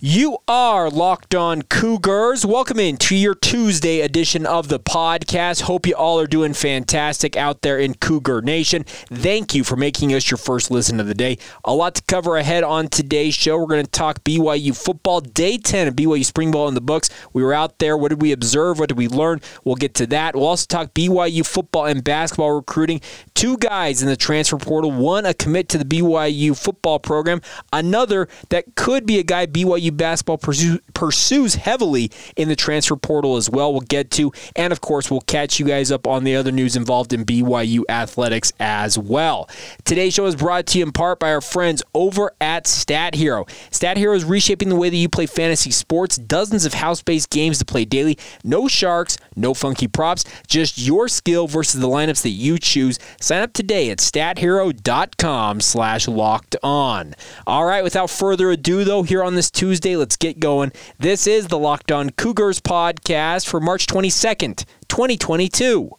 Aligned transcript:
You 0.00 0.38
are 0.48 0.90
locked 0.90 1.36
on 1.36 1.62
Cougars. 1.62 2.44
Welcome 2.44 2.80
in 2.80 2.96
to 2.96 3.14
your 3.14 3.36
Tuesday 3.36 4.00
edition 4.00 4.44
of 4.44 4.66
the 4.66 4.80
podcast. 4.80 5.62
Hope 5.62 5.86
you 5.86 5.94
all 5.94 6.18
are 6.18 6.26
doing 6.26 6.52
fantastic 6.52 7.36
out 7.36 7.62
there 7.62 7.78
in 7.78 7.94
Cougar 7.94 8.42
Nation. 8.42 8.82
Thank 8.82 9.54
you 9.54 9.62
for 9.62 9.76
making 9.76 10.12
us 10.12 10.28
your 10.32 10.36
first 10.36 10.68
listen 10.68 10.98
of 10.98 11.06
the 11.06 11.14
day. 11.14 11.38
A 11.64 11.72
lot 11.72 11.94
to 11.94 12.02
cover 12.02 12.36
ahead 12.36 12.64
on 12.64 12.88
today's 12.88 13.36
show. 13.36 13.56
We're 13.56 13.68
going 13.68 13.84
to 13.84 13.90
talk 13.90 14.24
BYU 14.24 14.76
football, 14.76 15.20
day 15.20 15.58
10 15.58 15.86
of 15.86 15.94
BYU 15.94 16.24
Spring 16.24 16.50
Ball 16.50 16.66
in 16.66 16.74
the 16.74 16.80
books. 16.80 17.08
We 17.32 17.44
were 17.44 17.54
out 17.54 17.78
there. 17.78 17.96
What 17.96 18.08
did 18.08 18.20
we 18.20 18.32
observe? 18.32 18.80
What 18.80 18.88
did 18.88 18.98
we 18.98 19.06
learn? 19.06 19.42
We'll 19.62 19.76
get 19.76 19.94
to 19.94 20.08
that. 20.08 20.34
We'll 20.34 20.48
also 20.48 20.66
talk 20.66 20.92
BYU 20.92 21.46
football 21.46 21.86
and 21.86 22.02
basketball 22.02 22.50
recruiting. 22.50 23.00
Two 23.34 23.56
guys 23.58 24.02
in 24.02 24.08
the 24.08 24.16
transfer 24.16 24.58
portal, 24.58 24.90
one 24.90 25.24
a 25.24 25.34
commit 25.34 25.68
to 25.68 25.78
the 25.78 25.84
BYU 25.84 26.60
football 26.60 26.98
program, 26.98 27.40
another 27.72 28.28
that 28.48 28.74
could 28.74 29.06
be 29.06 29.20
a 29.20 29.22
guy 29.22 29.46
BYU 29.46 29.83
basketball 29.92 30.38
pursue, 30.38 30.78
pursues 30.94 31.54
heavily 31.56 32.10
in 32.36 32.48
the 32.48 32.56
transfer 32.56 32.96
portal 32.96 33.36
as 33.36 33.48
well. 33.50 33.72
We'll 33.72 33.82
get 33.82 34.10
to, 34.12 34.32
and 34.56 34.72
of 34.72 34.80
course, 34.80 35.10
we'll 35.10 35.20
catch 35.22 35.58
you 35.58 35.66
guys 35.66 35.90
up 35.90 36.06
on 36.06 36.24
the 36.24 36.36
other 36.36 36.52
news 36.52 36.76
involved 36.76 37.12
in 37.12 37.24
BYU 37.24 37.82
athletics 37.88 38.52
as 38.60 38.98
well. 38.98 39.48
Today's 39.84 40.14
show 40.14 40.26
is 40.26 40.36
brought 40.36 40.66
to 40.66 40.78
you 40.78 40.84
in 40.84 40.92
part 40.92 41.18
by 41.18 41.32
our 41.32 41.40
friends 41.40 41.82
over 41.94 42.32
at 42.40 42.66
Stat 42.66 43.14
Hero. 43.14 43.46
Stat 43.70 43.96
Hero 43.96 44.14
is 44.14 44.24
reshaping 44.24 44.68
the 44.68 44.76
way 44.76 44.90
that 44.90 44.96
you 44.96 45.08
play 45.08 45.26
fantasy 45.26 45.70
sports. 45.70 46.16
Dozens 46.16 46.64
of 46.64 46.74
house-based 46.74 47.30
games 47.30 47.58
to 47.58 47.64
play 47.64 47.84
daily. 47.84 48.18
No 48.42 48.68
sharks, 48.68 49.18
no 49.36 49.54
funky 49.54 49.88
props, 49.88 50.24
just 50.46 50.78
your 50.78 51.08
skill 51.08 51.46
versus 51.46 51.80
the 51.80 51.88
lineups 51.88 52.22
that 52.22 52.30
you 52.30 52.58
choose. 52.58 52.98
Sign 53.20 53.42
up 53.42 53.52
today 53.52 53.90
at 53.90 53.98
stathero.com 53.98 55.60
slash 55.60 56.08
locked 56.08 56.56
on. 56.62 57.14
All 57.46 57.64
right, 57.64 57.82
without 57.82 58.10
further 58.10 58.50
ado, 58.50 58.84
though, 58.84 59.02
here 59.02 59.22
on 59.22 59.34
this 59.34 59.50
Tuesday, 59.50 59.73
Tuesday. 59.74 59.96
Let's 59.96 60.16
get 60.16 60.38
going. 60.38 60.70
This 61.00 61.26
is 61.26 61.48
the 61.48 61.58
Locked 61.58 61.90
On 61.90 62.10
Cougars 62.10 62.60
podcast 62.60 63.48
for 63.48 63.58
March 63.58 63.88
22nd, 63.88 64.64
2022. 64.86 65.90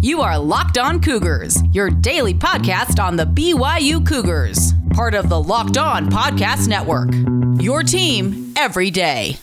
You 0.00 0.22
are 0.22 0.38
Locked 0.38 0.78
On 0.78 0.98
Cougars, 1.02 1.58
your 1.72 1.90
daily 1.90 2.32
podcast 2.32 2.98
on 2.98 3.16
the 3.16 3.26
BYU 3.26 4.06
Cougars, 4.08 4.72
part 4.94 5.14
of 5.14 5.28
the 5.28 5.38
Locked 5.38 5.76
On 5.76 6.08
Podcast 6.08 6.66
Network. 6.66 7.10
Your 7.62 7.82
team 7.82 8.54
every 8.56 8.90
day. 8.90 9.36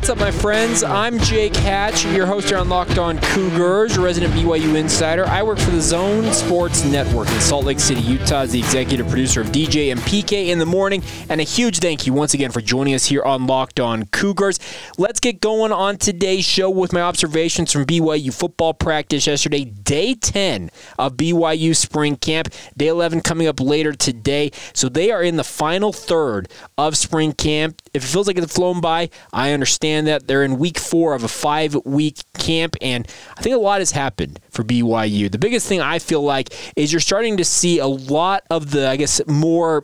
What's 0.00 0.08
up, 0.08 0.18
my 0.18 0.30
friends? 0.30 0.82
I'm 0.82 1.18
Jake 1.18 1.54
Hatch, 1.54 2.06
your 2.06 2.24
host 2.24 2.48
here 2.48 2.56
on 2.56 2.70
Locked 2.70 2.96
On 2.96 3.18
Cougars, 3.18 3.98
resident 3.98 4.32
BYU 4.32 4.76
insider. 4.76 5.26
I 5.26 5.42
work 5.42 5.58
for 5.58 5.70
the 5.70 5.80
Zone 5.82 6.32
Sports 6.32 6.84
Network 6.84 7.28
in 7.28 7.38
Salt 7.38 7.66
Lake 7.66 7.78
City, 7.78 8.00
Utah, 8.00 8.40
as 8.40 8.52
the 8.52 8.60
executive 8.60 9.08
producer 9.08 9.42
of 9.42 9.48
DJ 9.48 9.92
and 9.92 10.00
PK 10.00 10.48
in 10.48 10.58
the 10.58 10.64
morning. 10.64 11.02
And 11.28 11.38
a 11.38 11.44
huge 11.44 11.80
thank 11.80 12.06
you 12.06 12.14
once 12.14 12.32
again 12.32 12.50
for 12.50 12.62
joining 12.62 12.94
us 12.94 13.04
here 13.04 13.22
on 13.22 13.46
Locked 13.46 13.78
On 13.78 14.06
Cougars. 14.06 14.58
Let's 14.96 15.20
get 15.20 15.38
going 15.38 15.70
on 15.70 15.98
today's 15.98 16.46
show 16.46 16.70
with 16.70 16.94
my 16.94 17.02
observations 17.02 17.70
from 17.70 17.84
BYU 17.84 18.32
football 18.32 18.72
practice 18.72 19.26
yesterday, 19.26 19.66
day 19.66 20.14
10 20.14 20.70
of 20.98 21.18
BYU 21.18 21.76
spring 21.76 22.16
camp, 22.16 22.48
day 22.74 22.88
11 22.88 23.20
coming 23.20 23.46
up 23.46 23.60
later 23.60 23.92
today. 23.92 24.50
So 24.72 24.88
they 24.88 25.10
are 25.10 25.22
in 25.22 25.36
the 25.36 25.44
final 25.44 25.92
third 25.92 26.50
of 26.78 26.96
spring 26.96 27.34
camp. 27.34 27.79
If 27.92 28.04
it 28.04 28.06
feels 28.06 28.26
like 28.26 28.38
it's 28.38 28.54
flown 28.54 28.80
by, 28.80 29.10
I 29.32 29.52
understand 29.52 30.06
that 30.06 30.26
they're 30.28 30.44
in 30.44 30.58
week 30.58 30.78
four 30.78 31.14
of 31.14 31.24
a 31.24 31.28
five 31.28 31.74
week 31.84 32.20
camp, 32.38 32.76
and 32.80 33.06
I 33.36 33.42
think 33.42 33.54
a 33.56 33.58
lot 33.58 33.80
has 33.80 33.90
happened 33.90 34.38
for 34.50 34.62
BYU. 34.62 35.30
The 35.30 35.38
biggest 35.38 35.66
thing 35.66 35.80
I 35.80 35.98
feel 35.98 36.22
like 36.22 36.54
is 36.76 36.92
you're 36.92 37.00
starting 37.00 37.36
to 37.38 37.44
see 37.44 37.78
a 37.78 37.86
lot 37.86 38.44
of 38.50 38.70
the, 38.70 38.88
I 38.88 38.96
guess, 38.96 39.20
more, 39.26 39.82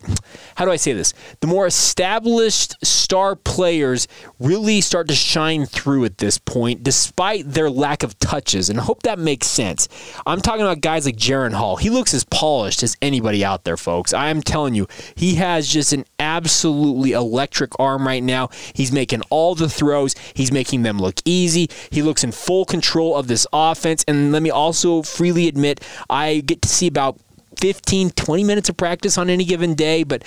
how 0.54 0.64
do 0.64 0.70
I 0.70 0.76
say 0.76 0.92
this? 0.92 1.14
The 1.40 1.46
more 1.48 1.66
established 1.66 2.74
star 2.84 3.34
players 3.34 4.06
really 4.38 4.80
start 4.80 5.08
to 5.08 5.14
shine 5.14 5.66
through 5.66 6.04
at 6.04 6.18
this 6.18 6.38
point, 6.38 6.82
despite 6.84 7.50
their 7.50 7.70
lack 7.70 8.02
of 8.02 8.18
touches. 8.18 8.70
And 8.70 8.78
I 8.78 8.82
hope 8.82 9.02
that 9.02 9.18
makes 9.18 9.46
sense. 9.46 9.88
I'm 10.26 10.40
talking 10.40 10.62
about 10.62 10.80
guys 10.80 11.06
like 11.06 11.16
Jaren 11.16 11.54
Hall. 11.54 11.76
He 11.76 11.90
looks 11.90 12.14
as 12.14 12.24
polished 12.24 12.82
as 12.82 12.96
anybody 13.02 13.44
out 13.44 13.64
there, 13.64 13.76
folks. 13.76 14.12
I 14.14 14.28
am 14.28 14.42
telling 14.42 14.74
you, 14.74 14.86
he 15.14 15.36
has 15.36 15.68
just 15.68 15.92
an 15.92 16.04
absolutely 16.20 17.12
electric 17.12 17.72
arm 17.78 17.95
right 18.04 18.22
now. 18.22 18.48
He's 18.74 18.90
making 18.90 19.22
all 19.30 19.54
the 19.54 19.68
throws, 19.68 20.16
he's 20.34 20.50
making 20.50 20.82
them 20.82 20.98
look 20.98 21.20
easy. 21.24 21.70
He 21.90 22.02
looks 22.02 22.24
in 22.24 22.32
full 22.32 22.64
control 22.64 23.14
of 23.14 23.28
this 23.28 23.46
offense. 23.52 24.04
And 24.08 24.32
let 24.32 24.42
me 24.42 24.50
also 24.50 25.02
freely 25.02 25.46
admit, 25.46 25.80
I 26.10 26.40
get 26.40 26.62
to 26.62 26.68
see 26.68 26.88
about 26.88 27.20
15, 27.60 28.10
20 28.10 28.44
minutes 28.44 28.68
of 28.68 28.76
practice 28.76 29.16
on 29.16 29.30
any 29.30 29.44
given 29.44 29.74
day, 29.74 30.02
but 30.02 30.24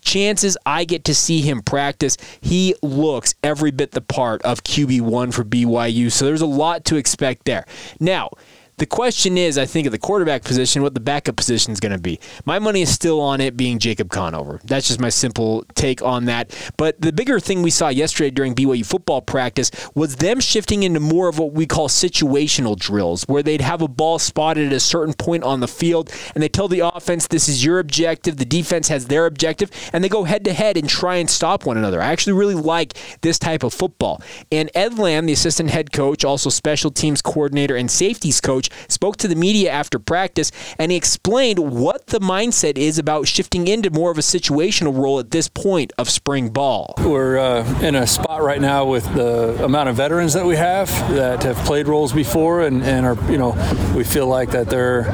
chances 0.00 0.56
I 0.64 0.84
get 0.84 1.04
to 1.04 1.14
see 1.14 1.40
him 1.40 1.62
practice, 1.62 2.16
he 2.40 2.74
looks 2.82 3.34
every 3.42 3.70
bit 3.70 3.90
the 3.92 4.00
part 4.00 4.42
of 4.42 4.64
QB1 4.64 5.34
for 5.34 5.44
BYU. 5.44 6.10
So 6.10 6.24
there's 6.24 6.40
a 6.40 6.46
lot 6.46 6.84
to 6.86 6.96
expect 6.96 7.44
there. 7.44 7.66
Now, 7.98 8.30
the 8.80 8.86
question 8.86 9.36
is, 9.36 9.58
I 9.58 9.66
think, 9.66 9.86
at 9.86 9.92
the 9.92 9.98
quarterback 9.98 10.42
position, 10.42 10.82
what 10.82 10.94
the 10.94 11.00
backup 11.00 11.36
position 11.36 11.70
is 11.70 11.80
going 11.80 11.92
to 11.92 11.98
be. 11.98 12.18
My 12.46 12.58
money 12.58 12.80
is 12.80 12.90
still 12.90 13.20
on 13.20 13.38
it 13.42 13.54
being 13.54 13.78
Jacob 13.78 14.08
Conover. 14.08 14.58
That's 14.64 14.88
just 14.88 14.98
my 14.98 15.10
simple 15.10 15.66
take 15.74 16.02
on 16.02 16.24
that. 16.24 16.56
But 16.78 16.98
the 16.98 17.12
bigger 17.12 17.38
thing 17.38 17.60
we 17.60 17.70
saw 17.70 17.88
yesterday 17.88 18.30
during 18.30 18.54
BYU 18.54 18.86
football 18.86 19.20
practice 19.20 19.70
was 19.94 20.16
them 20.16 20.40
shifting 20.40 20.82
into 20.82 20.98
more 20.98 21.28
of 21.28 21.38
what 21.38 21.52
we 21.52 21.66
call 21.66 21.88
situational 21.88 22.74
drills, 22.74 23.24
where 23.24 23.42
they'd 23.42 23.60
have 23.60 23.82
a 23.82 23.88
ball 23.88 24.18
spotted 24.18 24.68
at 24.68 24.72
a 24.72 24.80
certain 24.80 25.12
point 25.12 25.44
on 25.44 25.60
the 25.60 25.68
field, 25.68 26.10
and 26.34 26.42
they 26.42 26.48
tell 26.48 26.66
the 26.66 26.80
offense, 26.80 27.26
this 27.26 27.50
is 27.50 27.62
your 27.62 27.80
objective, 27.80 28.38
the 28.38 28.46
defense 28.46 28.88
has 28.88 29.08
their 29.08 29.26
objective, 29.26 29.70
and 29.92 30.02
they 30.02 30.08
go 30.08 30.24
head 30.24 30.42
to 30.46 30.54
head 30.54 30.78
and 30.78 30.88
try 30.88 31.16
and 31.16 31.28
stop 31.28 31.66
one 31.66 31.76
another. 31.76 32.00
I 32.00 32.06
actually 32.06 32.32
really 32.32 32.54
like 32.54 32.94
this 33.20 33.38
type 33.38 33.62
of 33.62 33.74
football. 33.74 34.22
And 34.50 34.70
Ed 34.74 34.98
Lamb, 34.98 35.26
the 35.26 35.34
assistant 35.34 35.68
head 35.68 35.92
coach, 35.92 36.24
also 36.24 36.48
special 36.48 36.90
teams 36.90 37.20
coordinator 37.20 37.76
and 37.76 37.90
safeties 37.90 38.40
coach, 38.40 38.69
spoke 38.88 39.16
to 39.18 39.28
the 39.28 39.34
media 39.34 39.70
after 39.70 39.98
practice, 39.98 40.50
and 40.78 40.90
he 40.90 40.96
explained 40.96 41.58
what 41.58 42.08
the 42.08 42.20
mindset 42.20 42.76
is 42.76 42.98
about 42.98 43.28
shifting 43.28 43.68
into 43.68 43.90
more 43.90 44.10
of 44.10 44.18
a 44.18 44.22
situational 44.22 44.96
role 44.96 45.18
at 45.18 45.30
this 45.30 45.48
point 45.48 45.92
of 45.98 46.08
spring 46.08 46.48
ball. 46.50 46.94
We're 46.98 47.38
uh, 47.38 47.80
in 47.80 47.94
a 47.94 48.06
spot 48.06 48.42
right 48.42 48.60
now 48.60 48.84
with 48.84 49.04
the 49.14 49.64
amount 49.64 49.88
of 49.88 49.96
veterans 49.96 50.32
that 50.34 50.46
we 50.46 50.56
have 50.56 50.88
that 51.14 51.42
have 51.42 51.56
played 51.58 51.88
roles 51.88 52.12
before, 52.12 52.62
and, 52.62 52.82
and 52.82 53.06
are 53.06 53.30
you 53.30 53.38
know 53.38 53.50
we 53.96 54.04
feel 54.04 54.26
like 54.26 54.50
that 54.50 54.68
they're 54.68 55.10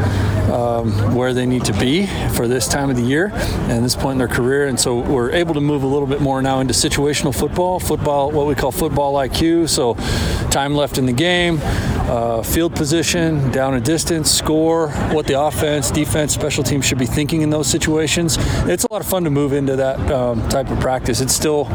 um, 0.53 1.15
where 1.15 1.35
they 1.35 1.47
need 1.47 1.65
to 1.65 1.73
be 1.73 2.07
for 2.35 2.47
this 2.47 2.69
time 2.69 2.91
of 2.91 2.97
the 2.97 3.03
year 3.03 3.31
and 3.69 3.85
this 3.85 3.97
point 3.97 4.13
in 4.13 4.19
their 4.19 4.29
career, 4.29 4.67
and 4.67 4.79
so 4.79 5.01
we're 5.01 5.33
able 5.33 5.55
to 5.55 5.61
move 5.61 5.83
a 5.83 5.87
little 5.87 6.07
bit 6.07 6.21
more 6.21 6.41
now 6.43 6.61
into 6.61 6.75
situational 6.75 7.35
football, 7.37 7.81
football 7.81 8.31
what 8.31 8.47
we 8.47 8.55
call 8.55 8.73
football 8.73 9.15
IQ. 9.15 9.69
So 9.69 9.95
time 10.51 10.75
left 10.75 10.99
in 10.99 11.07
the 11.07 11.13
game, 11.13 11.59
uh, 12.09 12.43
field 12.43 12.75
position, 12.75 13.51
down 13.51 13.75
a 13.75 13.81
distance, 13.81 14.31
score, 14.31 14.91
what 15.13 15.27
the 15.27 15.41
offense, 15.41 15.91
defense, 15.91 16.33
special 16.33 16.63
teams 16.63 16.85
should 16.85 16.99
be 16.99 17.07
thinking 17.07 17.43
in 17.43 17.51
those 17.51 17.67
situations. 17.67 18.37
It's 18.69 18.85
a 18.85 18.93
lot 18.93 19.01
of 19.01 19.09
fun 19.09 19.25
to 19.25 19.31
move 19.31 19.53
into 19.53 19.77
that 19.77 19.99
um, 20.11 20.49
type 20.49 20.71
of 20.71 20.79
practice. 20.81 21.21
It's 21.21 21.35
still, 21.35 21.69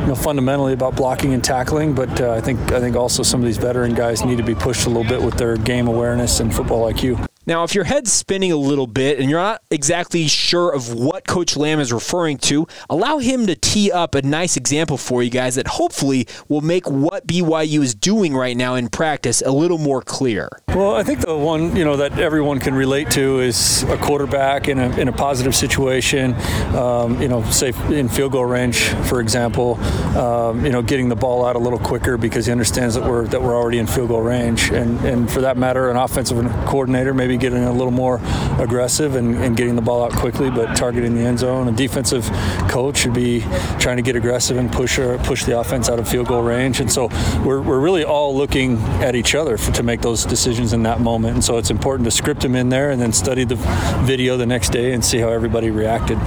you 0.00 0.06
know, 0.06 0.14
fundamentally 0.14 0.72
about 0.72 0.96
blocking 0.96 1.34
and 1.34 1.42
tackling, 1.42 1.94
but 1.94 2.20
uh, 2.20 2.32
I 2.32 2.40
think 2.40 2.72
I 2.72 2.80
think 2.80 2.96
also 2.96 3.22
some 3.22 3.40
of 3.40 3.46
these 3.46 3.58
veteran 3.58 3.94
guys 3.94 4.24
need 4.24 4.38
to 4.38 4.44
be 4.44 4.54
pushed 4.54 4.86
a 4.86 4.88
little 4.88 5.08
bit 5.08 5.22
with 5.22 5.34
their 5.34 5.56
game 5.56 5.88
awareness 5.88 6.40
and 6.40 6.54
football 6.54 6.90
IQ. 6.92 7.26
Now, 7.48 7.64
if 7.64 7.74
your 7.74 7.84
head's 7.84 8.12
spinning 8.12 8.52
a 8.52 8.56
little 8.56 8.86
bit 8.86 9.18
and 9.18 9.30
you're 9.30 9.40
not 9.40 9.62
exactly 9.70 10.28
sure 10.28 10.70
of 10.70 10.92
what 10.92 11.26
Coach 11.26 11.56
Lamb 11.56 11.80
is 11.80 11.90
referring 11.90 12.36
to, 12.40 12.66
allow 12.90 13.16
him 13.16 13.46
to 13.46 13.56
tee 13.56 13.90
up 13.90 14.14
a 14.14 14.20
nice 14.20 14.58
example 14.58 14.98
for 14.98 15.22
you 15.22 15.30
guys 15.30 15.54
that 15.54 15.66
hopefully 15.66 16.28
will 16.50 16.60
make 16.60 16.86
what 16.90 17.26
BYU 17.26 17.80
is 17.82 17.94
doing 17.94 18.36
right 18.36 18.54
now 18.54 18.74
in 18.74 18.90
practice 18.90 19.40
a 19.40 19.50
little 19.50 19.78
more 19.78 20.02
clear. 20.02 20.50
Well, 20.68 20.94
I 20.94 21.02
think 21.02 21.20
the 21.20 21.34
one 21.34 21.74
you 21.74 21.86
know 21.86 21.96
that 21.96 22.18
everyone 22.18 22.60
can 22.60 22.74
relate 22.74 23.10
to 23.12 23.40
is 23.40 23.82
a 23.84 23.96
quarterback 23.96 24.68
in 24.68 24.78
a, 24.78 24.90
in 24.98 25.08
a 25.08 25.12
positive 25.12 25.56
situation. 25.56 26.34
Um, 26.76 27.20
you 27.22 27.28
know, 27.28 27.42
say 27.44 27.72
in 27.88 28.10
field 28.10 28.32
goal 28.32 28.44
range, 28.44 28.90
for 29.08 29.22
example. 29.22 29.76
Um, 30.18 30.66
you 30.66 30.70
know, 30.70 30.82
getting 30.82 31.08
the 31.08 31.16
ball 31.16 31.46
out 31.46 31.56
a 31.56 31.58
little 31.58 31.78
quicker 31.78 32.18
because 32.18 32.44
he 32.44 32.52
understands 32.52 32.94
that 32.94 33.04
we're 33.04 33.26
that 33.28 33.40
we're 33.40 33.56
already 33.56 33.78
in 33.78 33.86
field 33.86 34.08
goal 34.08 34.20
range, 34.20 34.70
and 34.70 35.00
and 35.00 35.32
for 35.32 35.40
that 35.40 35.56
matter, 35.56 35.90
an 35.90 35.96
offensive 35.96 36.36
coordinator 36.66 37.14
maybe 37.14 37.37
getting 37.38 37.64
a 37.64 37.72
little 37.72 37.90
more 37.90 38.20
aggressive 38.58 39.14
and, 39.14 39.34
and, 39.36 39.56
getting 39.56 39.76
the 39.76 39.82
ball 39.82 40.04
out 40.04 40.12
quickly, 40.12 40.50
but 40.50 40.76
targeting 40.76 41.14
the 41.14 41.20
end 41.20 41.38
zone. 41.38 41.68
A 41.68 41.72
defensive 41.72 42.24
coach 42.68 42.98
should 42.98 43.14
be 43.14 43.40
trying 43.78 43.96
to 43.96 44.02
get 44.02 44.16
aggressive 44.16 44.56
and 44.56 44.70
push 44.70 44.98
or 44.98 45.18
push 45.18 45.44
the 45.44 45.58
offense 45.58 45.88
out 45.88 45.98
of 45.98 46.08
field 46.08 46.28
goal 46.28 46.42
range. 46.42 46.80
And 46.80 46.90
so 46.90 47.08
we're, 47.44 47.60
we're 47.60 47.80
really 47.80 48.04
all 48.04 48.36
looking 48.36 48.78
at 49.02 49.14
each 49.14 49.34
other 49.34 49.56
for, 49.58 49.72
to 49.72 49.82
make 49.82 50.00
those 50.00 50.24
decisions 50.24 50.72
in 50.72 50.82
that 50.84 51.00
moment. 51.00 51.34
And 51.34 51.44
so 51.44 51.58
it's 51.58 51.70
important 51.70 52.04
to 52.06 52.10
script 52.10 52.40
them 52.42 52.54
in 52.54 52.68
there 52.68 52.90
and 52.90 53.00
then 53.00 53.12
study 53.12 53.44
the 53.44 53.56
video 54.04 54.36
the 54.36 54.46
next 54.46 54.70
day 54.70 54.92
and 54.92 55.04
see 55.04 55.18
how 55.18 55.28
everybody 55.28 55.70
reacted. 55.70 56.18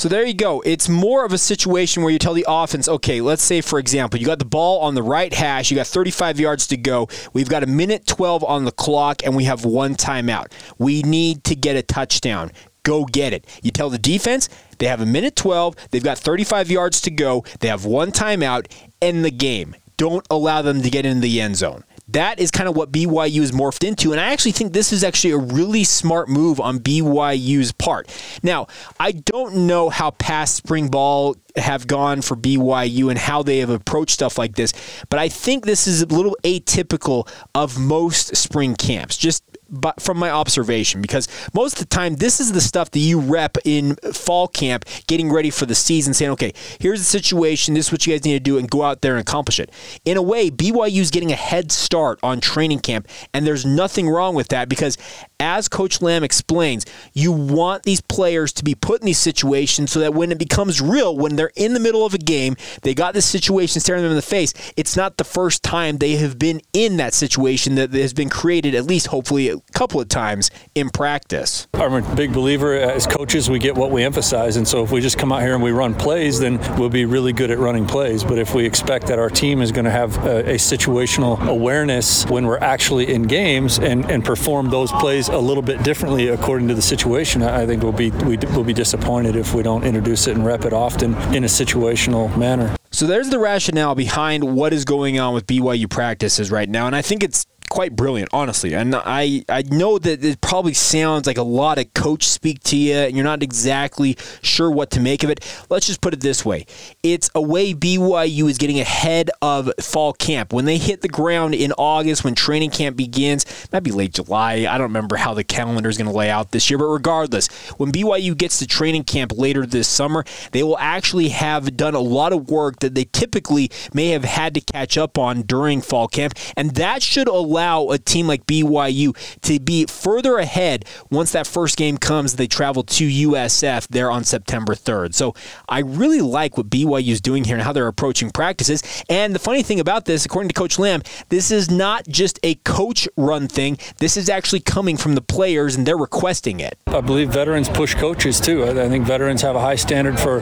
So 0.00 0.08
there 0.08 0.24
you 0.24 0.32
go. 0.32 0.62
It's 0.62 0.88
more 0.88 1.26
of 1.26 1.34
a 1.34 1.36
situation 1.36 2.02
where 2.02 2.10
you 2.10 2.18
tell 2.18 2.32
the 2.32 2.46
offense, 2.48 2.88
okay, 2.88 3.20
let's 3.20 3.42
say, 3.42 3.60
for 3.60 3.78
example, 3.78 4.18
you 4.18 4.24
got 4.24 4.38
the 4.38 4.46
ball 4.46 4.80
on 4.80 4.94
the 4.94 5.02
right 5.02 5.30
hash, 5.30 5.70
you 5.70 5.76
got 5.76 5.88
35 5.88 6.40
yards 6.40 6.66
to 6.68 6.78
go. 6.78 7.06
We've 7.34 7.50
got 7.50 7.62
a 7.62 7.66
minute 7.66 8.06
12 8.06 8.42
on 8.42 8.64
the 8.64 8.72
clock, 8.72 9.22
and 9.26 9.36
we 9.36 9.44
have 9.44 9.66
one 9.66 9.96
timeout. 9.96 10.52
We 10.78 11.02
need 11.02 11.44
to 11.44 11.54
get 11.54 11.76
a 11.76 11.82
touchdown 11.82 12.50
go 12.82 13.04
get 13.04 13.34
it. 13.34 13.46
You 13.62 13.72
tell 13.72 13.90
the 13.90 13.98
defense 13.98 14.48
they 14.78 14.86
have 14.86 15.02
a 15.02 15.06
minute 15.06 15.36
12, 15.36 15.76
they've 15.90 16.02
got 16.02 16.16
35 16.16 16.70
yards 16.70 17.02
to 17.02 17.10
go, 17.10 17.44
they 17.58 17.68
have 17.68 17.84
one 17.84 18.10
timeout, 18.10 18.72
end 19.02 19.22
the 19.22 19.30
game. 19.30 19.76
Don't 19.98 20.26
allow 20.30 20.62
them 20.62 20.80
to 20.80 20.88
get 20.88 21.04
in 21.04 21.20
the 21.20 21.42
end 21.42 21.56
zone 21.56 21.84
that 22.12 22.40
is 22.40 22.50
kind 22.50 22.68
of 22.68 22.76
what 22.76 22.92
BYU 22.92 23.40
is 23.40 23.52
morphed 23.52 23.86
into. 23.86 24.12
And 24.12 24.20
I 24.20 24.32
actually 24.32 24.52
think 24.52 24.72
this 24.72 24.92
is 24.92 25.04
actually 25.04 25.32
a 25.32 25.38
really 25.38 25.84
smart 25.84 26.28
move 26.28 26.60
on 26.60 26.78
BYU's 26.78 27.72
part. 27.72 28.08
Now, 28.42 28.66
I 28.98 29.12
don't 29.12 29.66
know 29.66 29.90
how 29.90 30.10
past 30.12 30.56
spring 30.56 30.88
ball 30.88 31.36
have 31.56 31.86
gone 31.86 32.22
for 32.22 32.36
BYU 32.36 33.10
and 33.10 33.18
how 33.18 33.42
they 33.42 33.58
have 33.58 33.70
approached 33.70 34.12
stuff 34.12 34.38
like 34.38 34.54
this, 34.56 34.72
but 35.08 35.18
I 35.18 35.28
think 35.28 35.64
this 35.64 35.86
is 35.86 36.02
a 36.02 36.06
little 36.06 36.36
atypical 36.44 37.28
of 37.54 37.78
most 37.78 38.36
spring 38.36 38.74
camps. 38.74 39.16
Just 39.16 39.42
but 39.70 40.00
from 40.00 40.18
my 40.18 40.30
observation 40.30 41.00
because 41.00 41.28
most 41.54 41.74
of 41.74 41.88
the 41.88 41.94
time 41.94 42.16
this 42.16 42.40
is 42.40 42.52
the 42.52 42.60
stuff 42.60 42.90
that 42.90 42.98
you 42.98 43.20
rep 43.20 43.56
in 43.64 43.96
fall 44.12 44.48
camp 44.48 44.84
getting 45.06 45.32
ready 45.32 45.50
for 45.50 45.66
the 45.66 45.74
season 45.74 46.12
saying 46.12 46.30
okay 46.30 46.52
here's 46.78 46.98
the 46.98 47.04
situation. 47.04 47.74
This 47.74 47.86
is 47.86 47.92
what 47.92 48.06
you 48.06 48.14
guys 48.14 48.24
need 48.24 48.34
to 48.34 48.40
do 48.40 48.58
and 48.58 48.68
go 48.70 48.82
out 48.82 49.02
there 49.02 49.12
and 49.12 49.20
accomplish 49.20 49.60
it. 49.60 49.70
In 50.04 50.16
a 50.16 50.22
way 50.22 50.50
BYU 50.50 51.00
is 51.00 51.10
getting 51.10 51.32
a 51.32 51.36
head 51.36 51.70
start 51.70 52.18
on 52.22 52.40
training 52.40 52.80
camp 52.80 53.08
and 53.32 53.46
there's 53.46 53.64
nothing 53.64 54.08
wrong 54.08 54.34
with 54.34 54.48
that 54.48 54.68
because 54.68 54.96
as 55.40 55.68
coach 55.68 56.00
Lamb 56.02 56.22
explains 56.22 56.86
you 57.12 57.32
want 57.32 57.82
these 57.82 58.00
players 58.00 58.52
to 58.52 58.64
be 58.64 58.74
put 58.74 59.00
in 59.00 59.06
these 59.06 59.18
situations 59.18 59.90
so 59.90 60.00
that 60.00 60.14
when 60.14 60.30
it 60.30 60.38
becomes 60.38 60.80
real 60.80 61.16
when 61.16 61.36
they're 61.36 61.52
in 61.56 61.74
the 61.74 61.80
middle 61.80 62.04
of 62.04 62.14
a 62.14 62.18
game 62.18 62.56
they 62.82 62.94
got 62.94 63.14
this 63.14 63.26
situation 63.26 63.80
staring 63.80 64.02
them 64.02 64.10
in 64.10 64.16
the 64.16 64.22
face 64.22 64.52
it's 64.76 64.96
not 64.96 65.16
the 65.16 65.24
first 65.24 65.62
time 65.62 65.98
they 65.98 66.16
have 66.16 66.38
been 66.38 66.60
in 66.72 66.96
that 66.96 67.14
situation 67.14 67.74
that 67.76 67.92
has 67.92 68.12
been 68.12 68.28
created 68.28 68.74
at 68.74 68.84
least 68.84 69.08
hopefully 69.08 69.48
a 69.48 69.58
couple 69.72 70.00
of 70.00 70.08
times 70.08 70.50
in 70.74 70.90
practice. 70.90 71.66
I'm 71.74 71.94
a 71.94 72.14
big 72.14 72.32
believer 72.32 72.76
uh, 72.76 72.90
as 72.90 73.06
coaches, 73.06 73.48
we 73.48 73.58
get 73.58 73.74
what 73.74 73.90
we 73.90 74.02
emphasize. 74.04 74.56
And 74.56 74.66
so 74.66 74.82
if 74.82 74.90
we 74.90 75.00
just 75.00 75.18
come 75.18 75.32
out 75.32 75.42
here 75.42 75.54
and 75.54 75.62
we 75.62 75.70
run 75.70 75.94
plays, 75.94 76.38
then 76.38 76.58
we'll 76.78 76.90
be 76.90 77.04
really 77.04 77.32
good 77.32 77.50
at 77.50 77.58
running 77.58 77.86
plays. 77.86 78.22
But 78.24 78.38
if 78.38 78.54
we 78.54 78.66
expect 78.66 79.06
that 79.06 79.18
our 79.18 79.30
team 79.30 79.62
is 79.62 79.72
going 79.72 79.86
to 79.86 79.90
have 79.90 80.16
a, 80.24 80.40
a 80.40 80.54
situational 80.56 81.40
awareness 81.48 82.26
when 82.26 82.46
we're 82.46 82.58
actually 82.58 83.12
in 83.12 83.22
games 83.22 83.78
and, 83.78 84.10
and 84.10 84.24
perform 84.24 84.70
those 84.70 84.92
plays 84.92 85.29
a 85.32 85.38
little 85.38 85.62
bit 85.62 85.82
differently 85.82 86.28
according 86.28 86.68
to 86.68 86.74
the 86.74 86.82
situation, 86.82 87.42
I 87.42 87.66
think 87.66 87.82
we'll 87.82 87.92
be, 87.92 88.10
we, 88.10 88.36
will 88.36 88.64
be 88.64 88.72
disappointed 88.72 89.36
if 89.36 89.54
we 89.54 89.62
don't 89.62 89.84
introduce 89.84 90.26
it 90.26 90.36
and 90.36 90.44
rep 90.44 90.64
it 90.64 90.72
often 90.72 91.14
in 91.34 91.44
a 91.44 91.48
situational 91.48 92.36
manner. 92.36 92.76
So 92.90 93.06
there's 93.06 93.30
the 93.30 93.38
rationale 93.38 93.94
behind 93.94 94.44
what 94.44 94.72
is 94.72 94.84
going 94.84 95.18
on 95.18 95.32
with 95.34 95.46
BYU 95.46 95.88
practices 95.88 96.50
right 96.50 96.68
now. 96.68 96.86
And 96.86 96.96
I 96.96 97.02
think 97.02 97.22
it's 97.22 97.46
quite 97.70 97.96
brilliant, 97.96 98.28
honestly. 98.32 98.74
And 98.74 98.94
I, 98.94 99.44
I 99.48 99.62
know 99.62 99.98
that 99.98 100.22
it 100.22 100.40
probably 100.42 100.74
sounds 100.74 101.26
like 101.26 101.38
a 101.38 101.42
lot 101.42 101.78
of 101.78 101.94
coach 101.94 102.24
speak 102.24 102.62
to 102.64 102.76
you, 102.76 102.94
and 102.94 103.16
you're 103.16 103.24
not 103.24 103.42
exactly 103.42 104.18
sure 104.42 104.70
what 104.70 104.90
to 104.90 105.00
make 105.00 105.22
of 105.22 105.30
it. 105.30 105.40
Let's 105.70 105.86
just 105.86 106.02
put 106.02 106.12
it 106.12 106.20
this 106.20 106.44
way 106.44 106.66
it's 107.02 107.30
a 107.34 107.40
way 107.40 107.72
BYU 107.72 108.50
is 108.50 108.58
getting 108.58 108.80
ahead 108.80 109.30
of 109.40 109.70
fall 109.80 110.12
camp. 110.12 110.52
When 110.52 110.66
they 110.66 110.76
hit 110.76 111.00
the 111.00 111.08
ground 111.08 111.54
in 111.54 111.72
August, 111.78 112.24
when 112.24 112.34
training 112.34 112.70
camp 112.70 112.96
begins, 112.96 113.46
might 113.72 113.84
be 113.84 113.92
late 113.92 114.12
July. 114.12 114.66
I 114.68 114.76
don't 114.76 114.88
remember 114.88 115.16
how 115.16 115.32
the 115.32 115.44
calendar 115.44 115.88
is 115.88 115.96
going 115.96 116.10
to 116.10 116.16
lay 116.16 116.28
out 116.28 116.50
this 116.50 116.68
year, 116.68 116.78
but 116.78 116.88
regardless, 116.88 117.46
when 117.78 117.92
BYU 117.92 118.36
gets 118.36 118.58
to 118.58 118.66
training 118.66 119.04
camp 119.04 119.32
later 119.36 119.64
this 119.64 119.86
summer, 119.86 120.24
they 120.50 120.64
will 120.64 120.78
actually 120.78 121.28
have 121.28 121.76
done 121.76 121.94
a 121.94 122.00
lot 122.00 122.32
of 122.32 122.50
work 122.50 122.80
that 122.80 122.96
they 122.96 123.04
typically 123.04 123.70
may 123.94 124.08
have 124.08 124.24
had 124.24 124.54
to 124.54 124.60
catch 124.60 124.98
up 124.98 125.16
on 125.16 125.42
during 125.42 125.80
fall 125.80 126.08
camp, 126.08 126.34
and 126.56 126.72
that 126.72 127.02
should 127.02 127.28
allow 127.28 127.59
allow 127.60 127.90
a 127.90 127.98
team 127.98 128.26
like 128.26 128.46
BYU 128.46 129.14
to 129.42 129.60
be 129.60 129.84
further 129.84 130.38
ahead 130.38 130.86
once 131.10 131.32
that 131.32 131.46
first 131.46 131.76
game 131.76 131.98
comes. 131.98 132.36
They 132.36 132.46
travel 132.46 132.82
to 132.84 133.04
USF 133.06 133.88
there 133.88 134.10
on 134.10 134.24
September 134.24 134.74
3rd. 134.74 135.14
So 135.14 135.34
I 135.68 135.80
really 135.80 136.22
like 136.22 136.56
what 136.56 136.70
BYU 136.70 137.08
is 137.08 137.20
doing 137.20 137.44
here 137.44 137.56
and 137.56 137.62
how 137.62 137.72
they're 137.72 137.86
approaching 137.86 138.30
practices. 138.30 138.82
And 139.10 139.34
the 139.34 139.38
funny 139.38 139.62
thing 139.62 139.78
about 139.78 140.06
this, 140.06 140.24
according 140.24 140.48
to 140.48 140.54
Coach 140.54 140.78
Lamb, 140.78 141.02
this 141.28 141.50
is 141.50 141.70
not 141.70 142.08
just 142.08 142.40
a 142.42 142.54
coach 142.54 143.06
run 143.18 143.46
thing. 143.46 143.76
This 143.98 144.16
is 144.16 144.30
actually 144.30 144.60
coming 144.60 144.96
from 144.96 145.14
the 145.14 145.20
players 145.20 145.76
and 145.76 145.84
they're 145.84 145.98
requesting 145.98 146.60
it. 146.60 146.78
I 146.86 147.02
believe 147.02 147.30
veterans 147.30 147.68
push 147.68 147.94
coaches 147.94 148.40
too. 148.40 148.64
I 148.64 148.88
think 148.88 149.04
veterans 149.04 149.42
have 149.42 149.54
a 149.54 149.60
high 149.60 149.76
standard 149.76 150.18
for 150.18 150.40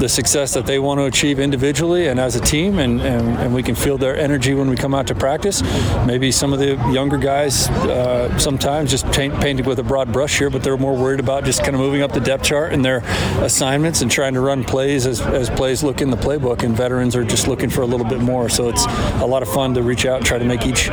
the 0.00 0.08
success 0.08 0.54
that 0.54 0.64
they 0.64 0.78
want 0.78 0.98
to 0.98 1.04
achieve 1.04 1.38
individually 1.38 2.08
and 2.08 2.18
as 2.18 2.36
a 2.36 2.40
team, 2.40 2.78
and, 2.78 3.02
and, 3.02 3.36
and 3.38 3.54
we 3.54 3.62
can 3.62 3.74
feel 3.74 3.98
their 3.98 4.16
energy 4.16 4.54
when 4.54 4.70
we 4.70 4.76
come 4.76 4.94
out 4.94 5.06
to 5.08 5.14
practice. 5.14 5.62
Maybe 6.06 6.32
some 6.32 6.53
of 6.54 6.60
the 6.60 6.76
younger 6.92 7.18
guys 7.18 7.68
uh, 7.68 8.38
sometimes 8.38 8.90
just 8.90 9.06
paint, 9.12 9.34
painted 9.40 9.66
with 9.66 9.78
a 9.78 9.82
broad 9.82 10.12
brush 10.12 10.38
here, 10.38 10.50
but 10.50 10.62
they're 10.62 10.76
more 10.76 10.96
worried 10.96 11.20
about 11.20 11.44
just 11.44 11.62
kind 11.62 11.74
of 11.74 11.80
moving 11.80 12.02
up 12.02 12.12
the 12.12 12.20
depth 12.20 12.44
chart 12.44 12.72
in 12.72 12.82
their 12.82 12.98
assignments 13.42 14.00
and 14.00 14.10
trying 14.10 14.34
to 14.34 14.40
run 14.40 14.64
plays 14.64 15.06
as, 15.06 15.20
as 15.20 15.50
plays 15.50 15.82
look 15.82 16.00
in 16.00 16.10
the 16.10 16.16
playbook. 16.16 16.62
And 16.62 16.74
veterans 16.76 17.14
are 17.16 17.24
just 17.24 17.48
looking 17.48 17.70
for 17.70 17.82
a 17.82 17.86
little 17.86 18.06
bit 18.06 18.20
more. 18.20 18.48
So 18.48 18.68
it's 18.68 18.86
a 18.86 19.26
lot 19.26 19.42
of 19.42 19.48
fun 19.48 19.74
to 19.74 19.82
reach 19.82 20.06
out 20.06 20.18
and 20.18 20.26
try 20.26 20.38
to 20.38 20.44
make 20.44 20.64
each 20.64 20.88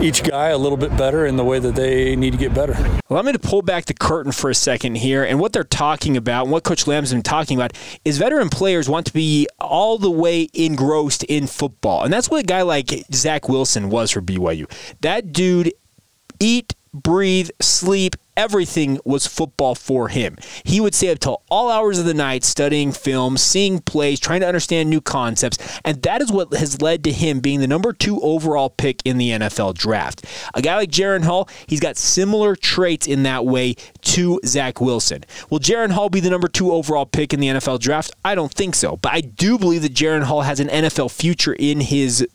each 0.00 0.22
guy 0.22 0.48
a 0.50 0.58
little 0.58 0.76
bit 0.76 0.96
better 0.96 1.26
in 1.26 1.36
the 1.36 1.44
way 1.44 1.58
that 1.58 1.74
they 1.74 2.14
need 2.14 2.30
to 2.30 2.36
get 2.36 2.54
better. 2.54 2.76
Allow 3.10 3.22
me 3.22 3.32
to 3.32 3.38
pull 3.38 3.62
back 3.62 3.86
the 3.86 3.94
curtain 3.94 4.32
for 4.32 4.50
a 4.50 4.54
second 4.54 4.96
here. 4.96 5.24
And 5.24 5.40
what 5.40 5.52
they're 5.52 5.64
talking 5.64 6.16
about, 6.16 6.44
and 6.44 6.52
what 6.52 6.62
Coach 6.62 6.86
Lamb's 6.86 7.12
been 7.12 7.22
talking 7.22 7.56
about, 7.56 7.72
is 8.04 8.18
veteran 8.18 8.48
players 8.48 8.88
want 8.88 9.06
to 9.06 9.12
be 9.12 9.48
all 9.58 9.98
the 9.98 10.10
way 10.10 10.48
engrossed 10.54 11.24
in 11.24 11.46
football. 11.46 12.04
And 12.04 12.12
that's 12.12 12.30
what 12.30 12.40
a 12.40 12.46
guy 12.46 12.62
like 12.62 12.90
Zach 13.12 13.48
Wilson 13.48 13.90
was 13.90 14.10
for 14.10 14.20
BYU. 14.20 14.70
That 15.00 15.32
dude 15.32 15.72
eat, 16.40 16.74
breathe, 16.92 17.50
sleep, 17.60 18.16
everything 18.38 19.00
was 19.04 19.26
football 19.26 19.74
for 19.74 20.08
him. 20.08 20.36
He 20.62 20.80
would 20.80 20.94
stay 20.94 21.10
up 21.10 21.18
till 21.18 21.42
all 21.50 21.70
hours 21.70 21.98
of 21.98 22.04
the 22.04 22.14
night 22.14 22.44
studying 22.44 22.92
film, 22.92 23.36
seeing 23.36 23.80
plays, 23.80 24.20
trying 24.20 24.40
to 24.40 24.46
understand 24.46 24.88
new 24.88 25.00
concepts, 25.00 25.58
and 25.84 26.00
that 26.02 26.22
is 26.22 26.30
what 26.30 26.54
has 26.54 26.80
led 26.80 27.02
to 27.04 27.12
him 27.12 27.40
being 27.40 27.58
the 27.58 27.66
number 27.66 27.92
two 27.92 28.20
overall 28.20 28.70
pick 28.70 29.02
in 29.04 29.18
the 29.18 29.30
NFL 29.30 29.74
draft. 29.74 30.24
A 30.54 30.62
guy 30.62 30.76
like 30.76 30.90
Jaren 30.90 31.24
Hall, 31.24 31.48
he's 31.66 31.80
got 31.80 31.96
similar 31.96 32.54
traits 32.54 33.08
in 33.08 33.24
that 33.24 33.44
way 33.44 33.74
to 34.02 34.40
Zach 34.46 34.80
Wilson. 34.80 35.24
Will 35.50 35.58
Jaren 35.58 35.90
Hall 35.90 36.08
be 36.08 36.20
the 36.20 36.30
number 36.30 36.48
two 36.48 36.70
overall 36.70 37.06
pick 37.06 37.34
in 37.34 37.40
the 37.40 37.48
NFL 37.48 37.80
draft? 37.80 38.12
I 38.24 38.36
don't 38.36 38.54
think 38.54 38.76
so, 38.76 38.96
but 38.98 39.12
I 39.12 39.20
do 39.20 39.58
believe 39.58 39.82
that 39.82 39.94
Jaren 39.94 40.22
Hall 40.22 40.42
has 40.42 40.60
an 40.60 40.68
NFL 40.68 41.10
future 41.10 41.54
in 41.54 41.80
his 41.80 42.26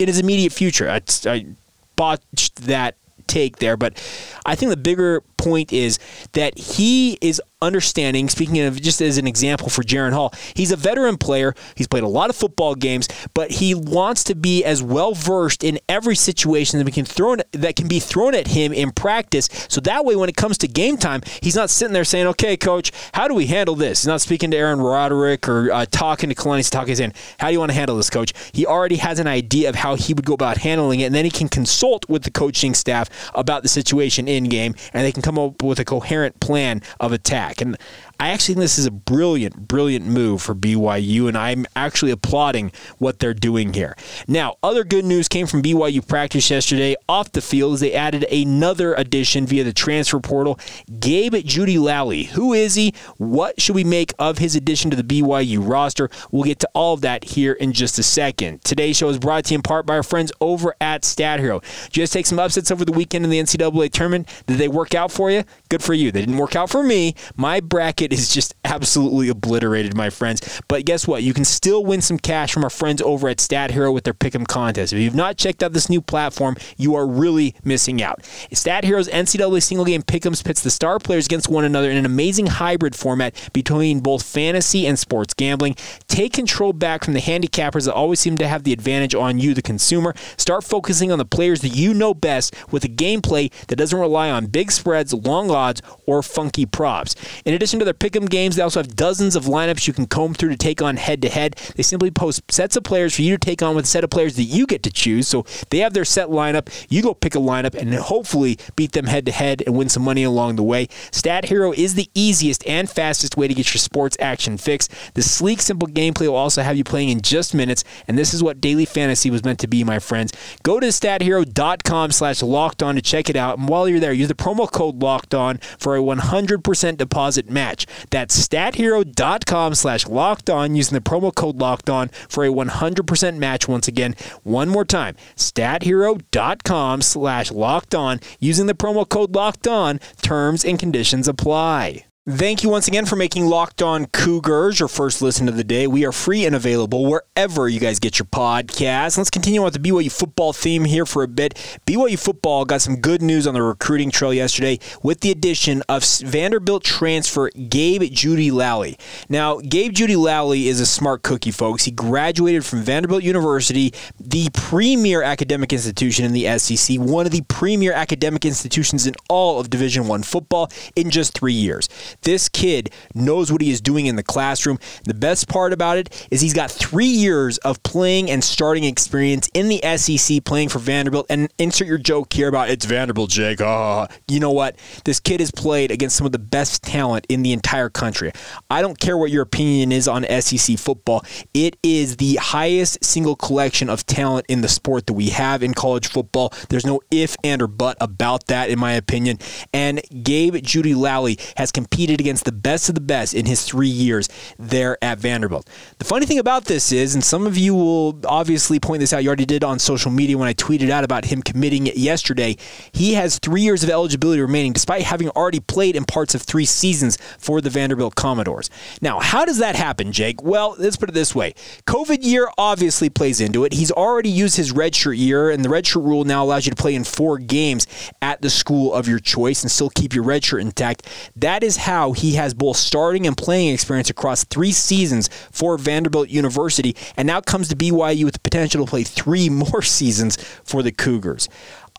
in 0.00 0.08
his 0.08 0.18
immediate 0.18 0.52
future. 0.52 0.88
I, 0.88 1.02
I 1.26 1.46
botched 1.94 2.56
that 2.66 2.96
take 3.26 3.58
there, 3.58 3.76
but 3.76 4.02
I 4.44 4.54
think 4.54 4.70
the 4.70 4.76
bigger 4.76 5.22
point 5.40 5.72
is 5.72 5.98
that 6.32 6.58
he 6.58 7.18
is 7.20 7.40
understanding, 7.62 8.28
speaking 8.28 8.60
of 8.60 8.80
just 8.80 9.00
as 9.02 9.18
an 9.18 9.26
example 9.26 9.68
for 9.68 9.82
Jaren 9.82 10.12
Hall, 10.12 10.32
he's 10.54 10.72
a 10.72 10.76
veteran 10.76 11.18
player. 11.18 11.54
He's 11.74 11.86
played 11.86 12.02
a 12.02 12.08
lot 12.08 12.30
of 12.30 12.36
football 12.36 12.74
games, 12.74 13.08
but 13.34 13.50
he 13.50 13.74
wants 13.74 14.24
to 14.24 14.34
be 14.34 14.64
as 14.64 14.82
well 14.82 15.14
versed 15.14 15.62
in 15.62 15.78
every 15.88 16.16
situation 16.16 16.78
that 16.78 16.84
we 16.84 16.92
can 16.92 17.04
thrown 17.04 17.40
that 17.52 17.76
can 17.76 17.88
be 17.88 18.00
thrown 18.00 18.34
at 18.34 18.48
him 18.48 18.72
in 18.72 18.90
practice. 18.92 19.48
So 19.68 19.80
that 19.82 20.04
way, 20.04 20.16
when 20.16 20.28
it 20.28 20.36
comes 20.36 20.58
to 20.58 20.68
game 20.68 20.96
time, 20.96 21.22
he's 21.42 21.56
not 21.56 21.70
sitting 21.70 21.92
there 21.92 22.04
saying, 22.04 22.26
"Okay, 22.28 22.56
coach, 22.56 22.92
how 23.12 23.28
do 23.28 23.34
we 23.34 23.46
handle 23.46 23.74
this?" 23.74 24.02
He's 24.02 24.08
not 24.08 24.20
speaking 24.20 24.50
to 24.52 24.56
Aaron 24.56 24.80
Roderick 24.80 25.48
or 25.48 25.70
uh, 25.72 25.86
talking 25.90 26.30
to 26.30 26.34
Kalani 26.34 26.60
Sitake 26.60 26.96
saying, 26.96 27.12
"How 27.38 27.48
do 27.48 27.52
you 27.52 27.58
want 27.58 27.70
to 27.70 27.76
handle 27.76 27.96
this, 27.96 28.10
coach?" 28.10 28.32
He 28.52 28.66
already 28.66 28.96
has 28.96 29.18
an 29.18 29.26
idea 29.26 29.68
of 29.68 29.74
how 29.74 29.96
he 29.96 30.14
would 30.14 30.24
go 30.24 30.34
about 30.34 30.58
handling 30.58 31.00
it, 31.00 31.04
and 31.04 31.14
then 31.14 31.24
he 31.24 31.30
can 31.30 31.48
consult 31.48 32.08
with 32.08 32.22
the 32.22 32.30
coaching 32.30 32.74
staff 32.74 33.10
about 33.34 33.62
the 33.62 33.68
situation 33.68 34.28
in 34.28 34.44
game, 34.44 34.74
and 34.94 35.04
they 35.04 35.12
can 35.12 35.22
come 35.22 35.29
up 35.38 35.62
with 35.62 35.78
a 35.78 35.84
coherent 35.84 36.40
plan 36.40 36.82
of 36.98 37.12
attack. 37.12 37.60
And 37.60 37.76
I 38.20 38.28
actually 38.28 38.56
think 38.56 38.64
this 38.64 38.78
is 38.78 38.84
a 38.84 38.90
brilliant, 38.90 39.66
brilliant 39.66 40.04
move 40.04 40.42
for 40.42 40.54
BYU, 40.54 41.26
and 41.26 41.38
I'm 41.38 41.64
actually 41.74 42.10
applauding 42.10 42.70
what 42.98 43.18
they're 43.18 43.32
doing 43.32 43.72
here. 43.72 43.96
Now, 44.28 44.56
other 44.62 44.84
good 44.84 45.06
news 45.06 45.26
came 45.26 45.46
from 45.46 45.62
BYU 45.62 46.06
practice 46.06 46.50
yesterday. 46.50 46.96
Off 47.08 47.32
the 47.32 47.40
field, 47.40 47.72
as 47.74 47.80
they 47.80 47.94
added 47.94 48.24
another 48.24 48.92
addition 48.92 49.46
via 49.46 49.64
the 49.64 49.72
transfer 49.72 50.20
portal, 50.20 50.60
Gabe 51.00 51.32
Jeudy-Lally. 51.32 52.24
Who 52.24 52.52
is 52.52 52.74
he? 52.74 52.92
What 53.16 53.58
should 53.58 53.74
we 53.74 53.84
make 53.84 54.12
of 54.18 54.36
his 54.36 54.54
addition 54.54 54.90
to 54.90 55.02
the 55.02 55.22
BYU 55.22 55.66
roster? 55.66 56.10
We'll 56.30 56.44
get 56.44 56.58
to 56.58 56.68
all 56.74 56.92
of 56.92 57.00
that 57.00 57.24
here 57.24 57.54
in 57.54 57.72
just 57.72 57.98
a 57.98 58.02
second. 58.02 58.62
Today's 58.64 58.98
show 58.98 59.08
is 59.08 59.18
brought 59.18 59.46
to 59.46 59.54
you 59.54 59.56
in 59.56 59.62
part 59.62 59.86
by 59.86 59.94
our 59.94 60.02
friends 60.02 60.30
over 60.42 60.74
at 60.78 61.06
Stat 61.06 61.40
Hero. 61.40 61.62
Just 61.88 62.12
take 62.12 62.26
some 62.26 62.38
upsets 62.38 62.70
over 62.70 62.84
the 62.84 62.92
weekend 62.92 63.24
in 63.24 63.30
the 63.30 63.40
NCAA 63.40 63.90
tournament. 63.90 64.28
Did 64.46 64.58
they 64.58 64.68
work 64.68 64.94
out 64.94 65.10
for 65.10 65.30
you? 65.30 65.44
Good 65.70 65.84
for 65.84 65.94
you. 65.94 66.10
They 66.10 66.18
didn't 66.18 66.36
work 66.36 66.56
out 66.56 66.68
for 66.68 66.82
me. 66.82 67.14
My 67.36 67.60
bracket 67.60 68.12
is 68.12 68.34
just 68.34 68.56
absolutely 68.64 69.28
obliterated, 69.28 69.96
my 69.96 70.10
friends. 70.10 70.60
But 70.66 70.84
guess 70.84 71.06
what? 71.06 71.22
You 71.22 71.32
can 71.32 71.44
still 71.44 71.84
win 71.84 72.00
some 72.00 72.18
cash 72.18 72.52
from 72.52 72.64
our 72.64 72.70
friends 72.70 73.00
over 73.00 73.28
at 73.28 73.38
Stat 73.38 73.70
Hero 73.70 73.92
with 73.92 74.02
their 74.02 74.12
Pick'em 74.12 74.48
contest. 74.48 74.92
If 74.92 74.98
you've 74.98 75.14
not 75.14 75.36
checked 75.36 75.62
out 75.62 75.72
this 75.72 75.88
new 75.88 76.00
platform, 76.00 76.56
you 76.76 76.96
are 76.96 77.06
really 77.06 77.54
missing 77.62 78.02
out. 78.02 78.24
Stat 78.52 78.82
Hero's 78.82 79.08
NCAA 79.10 79.62
single 79.62 79.84
game 79.84 80.02
Pick'ems 80.02 80.44
pits 80.44 80.60
the 80.60 80.70
star 80.70 80.98
players 80.98 81.26
against 81.26 81.48
one 81.48 81.64
another 81.64 81.88
in 81.88 81.96
an 81.96 82.04
amazing 82.04 82.48
hybrid 82.48 82.96
format 82.96 83.50
between 83.52 84.00
both 84.00 84.24
fantasy 84.24 84.88
and 84.88 84.98
sports 84.98 85.34
gambling. 85.34 85.76
Take 86.08 86.32
control 86.32 86.72
back 86.72 87.04
from 87.04 87.14
the 87.14 87.20
handicappers 87.20 87.84
that 87.84 87.94
always 87.94 88.18
seem 88.18 88.36
to 88.38 88.48
have 88.48 88.64
the 88.64 88.72
advantage 88.72 89.14
on 89.14 89.38
you, 89.38 89.54
the 89.54 89.62
consumer. 89.62 90.16
Start 90.36 90.64
focusing 90.64 91.12
on 91.12 91.18
the 91.18 91.24
players 91.24 91.60
that 91.60 91.76
you 91.76 91.94
know 91.94 92.12
best 92.12 92.56
with 92.72 92.82
a 92.82 92.88
gameplay 92.88 93.52
that 93.68 93.76
doesn't 93.76 94.00
rely 94.00 94.30
on 94.30 94.46
big 94.46 94.72
spreads, 94.72 95.14
long 95.14 95.48
odds, 95.48 95.59
or 96.06 96.22
funky 96.22 96.66
props. 96.66 97.14
In 97.44 97.54
addition 97.54 97.78
to 97.78 97.84
their 97.84 97.94
pick'em 97.94 98.28
games, 98.28 98.56
they 98.56 98.62
also 98.62 98.80
have 98.80 98.96
dozens 98.96 99.36
of 99.36 99.44
lineups 99.44 99.86
you 99.86 99.92
can 99.92 100.06
comb 100.06 100.34
through 100.34 100.50
to 100.50 100.56
take 100.56 100.82
on 100.82 100.96
head 100.96 101.22
to 101.22 101.28
head. 101.28 101.56
They 101.76 101.82
simply 101.82 102.10
post 102.10 102.42
sets 102.50 102.76
of 102.76 102.84
players 102.84 103.14
for 103.14 103.22
you 103.22 103.36
to 103.36 103.38
take 103.38 103.62
on 103.62 103.74
with 103.76 103.84
a 103.84 103.88
set 103.88 104.04
of 104.04 104.10
players 104.10 104.36
that 104.36 104.44
you 104.44 104.66
get 104.66 104.82
to 104.84 104.90
choose. 104.90 105.28
So 105.28 105.44
they 105.70 105.78
have 105.78 105.94
their 105.94 106.04
set 106.04 106.28
lineup. 106.28 106.68
You 106.88 107.02
go 107.02 107.14
pick 107.14 107.34
a 107.34 107.38
lineup 107.38 107.74
and 107.74 107.92
hopefully 107.94 108.58
beat 108.76 108.92
them 108.92 109.06
head 109.06 109.26
to 109.26 109.32
head 109.32 109.62
and 109.66 109.76
win 109.76 109.88
some 109.88 110.02
money 110.02 110.24
along 110.24 110.56
the 110.56 110.62
way. 110.62 110.88
Stat 111.12 111.46
Hero 111.46 111.72
is 111.72 111.94
the 111.94 112.10
easiest 112.14 112.66
and 112.66 112.88
fastest 112.88 113.36
way 113.36 113.48
to 113.48 113.54
get 113.54 113.72
your 113.74 113.78
sports 113.78 114.16
action 114.20 114.56
fix. 114.56 114.88
The 115.14 115.22
sleek, 115.22 115.60
simple 115.60 115.88
gameplay 115.88 116.28
will 116.28 116.36
also 116.36 116.62
have 116.62 116.76
you 116.76 116.84
playing 116.84 117.10
in 117.10 117.20
just 117.20 117.54
minutes, 117.54 117.84
and 118.08 118.16
this 118.16 118.32
is 118.32 118.42
what 118.42 118.60
daily 118.60 118.84
fantasy 118.84 119.30
was 119.30 119.44
meant 119.44 119.58
to 119.60 119.68
be, 119.68 119.84
my 119.84 119.98
friends. 119.98 120.32
Go 120.62 120.80
to 120.80 120.86
stathero.com 120.86 122.12
slash 122.12 122.42
locked 122.42 122.82
on 122.82 122.94
to 122.94 123.02
check 123.02 123.28
it 123.28 123.36
out. 123.36 123.58
And 123.58 123.68
while 123.68 123.88
you're 123.88 124.00
there, 124.00 124.12
use 124.12 124.28
the 124.28 124.34
promo 124.34 124.70
code 124.70 125.02
locked 125.02 125.34
on 125.34 125.49
for 125.58 125.96
a 125.96 126.00
100% 126.00 126.96
deposit 126.96 127.50
match. 127.50 127.86
That's 128.10 128.46
stathero.com 128.46 129.74
slash 129.74 130.06
locked 130.06 130.50
on 130.50 130.74
using 130.74 130.94
the 130.94 131.00
promo 131.00 131.34
code 131.34 131.56
locked 131.56 131.90
on 131.90 132.08
for 132.28 132.44
a 132.44 132.48
100% 132.48 133.36
match 133.38 133.68
once 133.68 133.88
again. 133.88 134.14
One 134.42 134.68
more 134.68 134.84
time, 134.84 135.16
stathero.com 135.36 137.02
slash 137.02 137.50
locked 137.50 137.94
on 137.94 138.20
using 138.38 138.66
the 138.66 138.74
promo 138.74 139.08
code 139.08 139.34
locked 139.34 139.68
on. 139.68 140.00
Terms 140.22 140.64
and 140.64 140.78
conditions 140.78 141.28
apply. 141.28 142.04
Thank 142.28 142.62
you 142.62 142.68
once 142.68 142.86
again 142.86 143.06
for 143.06 143.16
making 143.16 143.46
Locked 143.46 143.80
On 143.80 144.04
Cougars 144.04 144.78
your 144.78 144.90
first 144.90 145.22
listen 145.22 145.48
of 145.48 145.56
the 145.56 145.64
day. 145.64 145.86
We 145.86 146.04
are 146.04 146.12
free 146.12 146.44
and 146.44 146.54
available 146.54 147.06
wherever 147.06 147.66
you 147.66 147.80
guys 147.80 147.98
get 147.98 148.18
your 148.18 148.26
podcasts. 148.26 149.16
Let's 149.16 149.30
continue 149.30 149.64
with 149.64 149.72
the 149.72 149.78
BYU 149.78 150.12
football 150.12 150.52
theme 150.52 150.84
here 150.84 151.06
for 151.06 151.22
a 151.22 151.28
bit. 151.28 151.54
BYU 151.86 152.18
football 152.22 152.66
got 152.66 152.82
some 152.82 152.96
good 152.96 153.22
news 153.22 153.46
on 153.46 153.54
the 153.54 153.62
recruiting 153.62 154.10
trail 154.10 154.34
yesterday 154.34 154.78
with 155.02 155.20
the 155.20 155.30
addition 155.30 155.82
of 155.88 156.04
Vanderbilt 156.04 156.84
transfer 156.84 157.48
Gabe 157.52 158.02
Jeudy-Lally. 158.02 158.98
Now, 159.30 159.60
Gabe 159.60 159.94
Jeudy-Lally 159.94 160.68
is 160.68 160.78
a 160.78 160.86
smart 160.86 161.22
cookie, 161.22 161.50
folks. 161.50 161.86
He 161.86 161.90
graduated 161.90 162.66
from 162.66 162.82
Vanderbilt 162.82 163.22
University, 163.22 163.94
the 164.20 164.50
premier 164.52 165.22
academic 165.22 165.72
institution 165.72 166.26
in 166.26 166.32
the 166.34 166.58
SEC, 166.58 166.98
one 166.98 167.24
of 167.24 167.32
the 167.32 167.42
premier 167.48 167.94
academic 167.94 168.44
institutions 168.44 169.06
in 169.06 169.14
all 169.30 169.58
of 169.58 169.70
Division 169.70 170.06
One 170.06 170.22
football 170.22 170.70
in 170.94 171.08
just 171.08 171.32
three 171.32 171.54
years. 171.54 171.88
This 172.22 172.48
kid 172.48 172.90
knows 173.14 173.50
what 173.52 173.60
he 173.60 173.70
is 173.70 173.80
doing 173.80 174.06
in 174.06 174.16
the 174.16 174.22
classroom. 174.22 174.78
The 175.04 175.14
best 175.14 175.48
part 175.48 175.72
about 175.72 175.98
it 175.98 176.26
is 176.30 176.40
he's 176.40 176.54
got 176.54 176.70
three 176.70 177.06
years 177.06 177.58
of 177.58 177.82
playing 177.82 178.30
and 178.30 178.42
starting 178.42 178.84
experience 178.84 179.48
in 179.54 179.68
the 179.68 179.80
SEC 179.96 180.44
playing 180.44 180.68
for 180.68 180.78
Vanderbilt. 180.78 181.26
And 181.28 181.52
insert 181.58 181.86
your 181.86 181.98
joke 181.98 182.32
here 182.32 182.48
about 182.48 182.70
it's 182.70 182.84
Vanderbilt, 182.84 183.30
Jake. 183.30 183.60
Oh, 183.60 184.06
you 184.28 184.40
know 184.40 184.50
what? 184.50 184.76
This 185.04 185.20
kid 185.20 185.40
has 185.40 185.50
played 185.50 185.90
against 185.90 186.16
some 186.16 186.26
of 186.26 186.32
the 186.32 186.38
best 186.38 186.82
talent 186.82 187.26
in 187.28 187.42
the 187.42 187.52
entire 187.52 187.90
country. 187.90 188.32
I 188.70 188.82
don't 188.82 188.98
care 188.98 189.16
what 189.16 189.30
your 189.30 189.42
opinion 189.42 189.92
is 189.92 190.08
on 190.08 190.24
SEC 190.40 190.78
football. 190.78 191.24
It 191.54 191.76
is 191.82 192.16
the 192.16 192.36
highest 192.36 193.04
single 193.04 193.36
collection 193.36 193.88
of 193.88 194.06
talent 194.06 194.46
in 194.48 194.60
the 194.60 194.68
sport 194.68 195.06
that 195.06 195.14
we 195.14 195.28
have 195.30 195.62
in 195.62 195.74
college 195.74 196.08
football. 196.08 196.52
There's 196.68 196.86
no 196.86 197.00
if 197.10 197.36
and 197.44 197.62
or 197.62 197.66
but 197.66 197.96
about 198.00 198.46
that, 198.46 198.70
in 198.70 198.78
my 198.78 198.92
opinion. 198.92 199.38
And 199.72 200.00
Gabe 200.22 200.56
Jeudy-Lally 200.56 201.38
has 201.56 201.70
competed 201.70 201.99
competed 202.00 202.18
against 202.18 202.46
the 202.46 202.52
best 202.52 202.88
of 202.88 202.94
the 202.94 203.00
best 203.00 203.34
in 203.34 203.44
his 203.44 203.62
three 203.62 203.86
years 203.86 204.26
there 204.58 204.96
at 205.02 205.18
Vanderbilt. 205.18 205.68
The 205.98 206.06
funny 206.06 206.24
thing 206.24 206.38
about 206.38 206.64
this 206.64 206.92
is, 206.92 207.14
and 207.14 207.22
some 207.22 207.46
of 207.46 207.58
you 207.58 207.74
will 207.74 208.18
obviously 208.24 208.80
point 208.80 209.00
this 209.00 209.12
out, 209.12 209.22
you 209.22 209.28
already 209.28 209.44
did 209.44 209.62
on 209.62 209.78
social 209.78 210.10
media 210.10 210.38
when 210.38 210.48
I 210.48 210.54
tweeted 210.54 210.88
out 210.88 211.04
about 211.04 211.26
him 211.26 211.42
committing 211.42 211.84
yesterday. 211.88 212.56
He 212.92 213.12
has 213.14 213.38
three 213.38 213.60
years 213.60 213.84
of 213.84 213.90
eligibility 213.90 214.40
remaining, 214.40 214.72
despite 214.72 215.02
having 215.02 215.28
already 215.30 215.60
played 215.60 215.94
in 215.94 216.06
parts 216.06 216.34
of 216.34 216.40
three 216.40 216.64
seasons 216.64 217.18
for 217.38 217.60
the 217.60 217.68
Vanderbilt 217.68 218.14
Commodores. 218.14 218.70
Now, 219.02 219.20
how 219.20 219.44
does 219.44 219.58
that 219.58 219.76
happen, 219.76 220.10
Jake? 220.10 220.42
Well, 220.42 220.76
let's 220.78 220.96
put 220.96 221.10
it 221.10 221.12
this 221.12 221.34
way 221.34 221.52
COVID 221.86 222.24
year 222.24 222.48
obviously 222.56 223.10
plays 223.10 223.42
into 223.42 223.66
it. 223.66 223.74
He's 223.74 223.92
already 223.92 224.30
used 224.30 224.56
his 224.56 224.72
redshirt 224.72 225.18
year, 225.18 225.50
and 225.50 225.62
the 225.62 225.68
redshirt 225.68 226.02
rule 226.02 226.24
now 226.24 226.44
allows 226.44 226.64
you 226.64 226.70
to 226.70 226.82
play 226.82 226.94
in 226.94 227.04
four 227.04 227.36
games 227.36 227.86
at 228.22 228.40
the 228.40 228.48
school 228.48 228.94
of 228.94 229.06
your 229.06 229.18
choice 229.18 229.62
and 229.62 229.70
still 229.70 229.90
keep 229.90 230.14
your 230.14 230.24
redshirt 230.24 230.62
intact. 230.62 231.06
That 231.36 231.62
is 231.62 231.76
how 231.76 231.89
he 232.14 232.34
has 232.34 232.54
both 232.54 232.76
starting 232.76 233.26
and 233.26 233.36
playing 233.36 233.74
experience 233.74 234.10
across 234.10 234.44
three 234.44 234.70
seasons 234.70 235.28
for 235.50 235.76
Vanderbilt 235.76 236.28
University, 236.28 236.94
and 237.16 237.26
now 237.26 237.40
comes 237.40 237.68
to 237.68 237.76
BYU 237.76 238.24
with 238.24 238.34
the 238.34 238.40
potential 238.40 238.84
to 238.84 238.88
play 238.88 239.02
three 239.02 239.48
more 239.60 239.82
seasons 239.82 240.36
for 240.64 240.82
the 240.82 240.92
Cougars. 240.92 241.48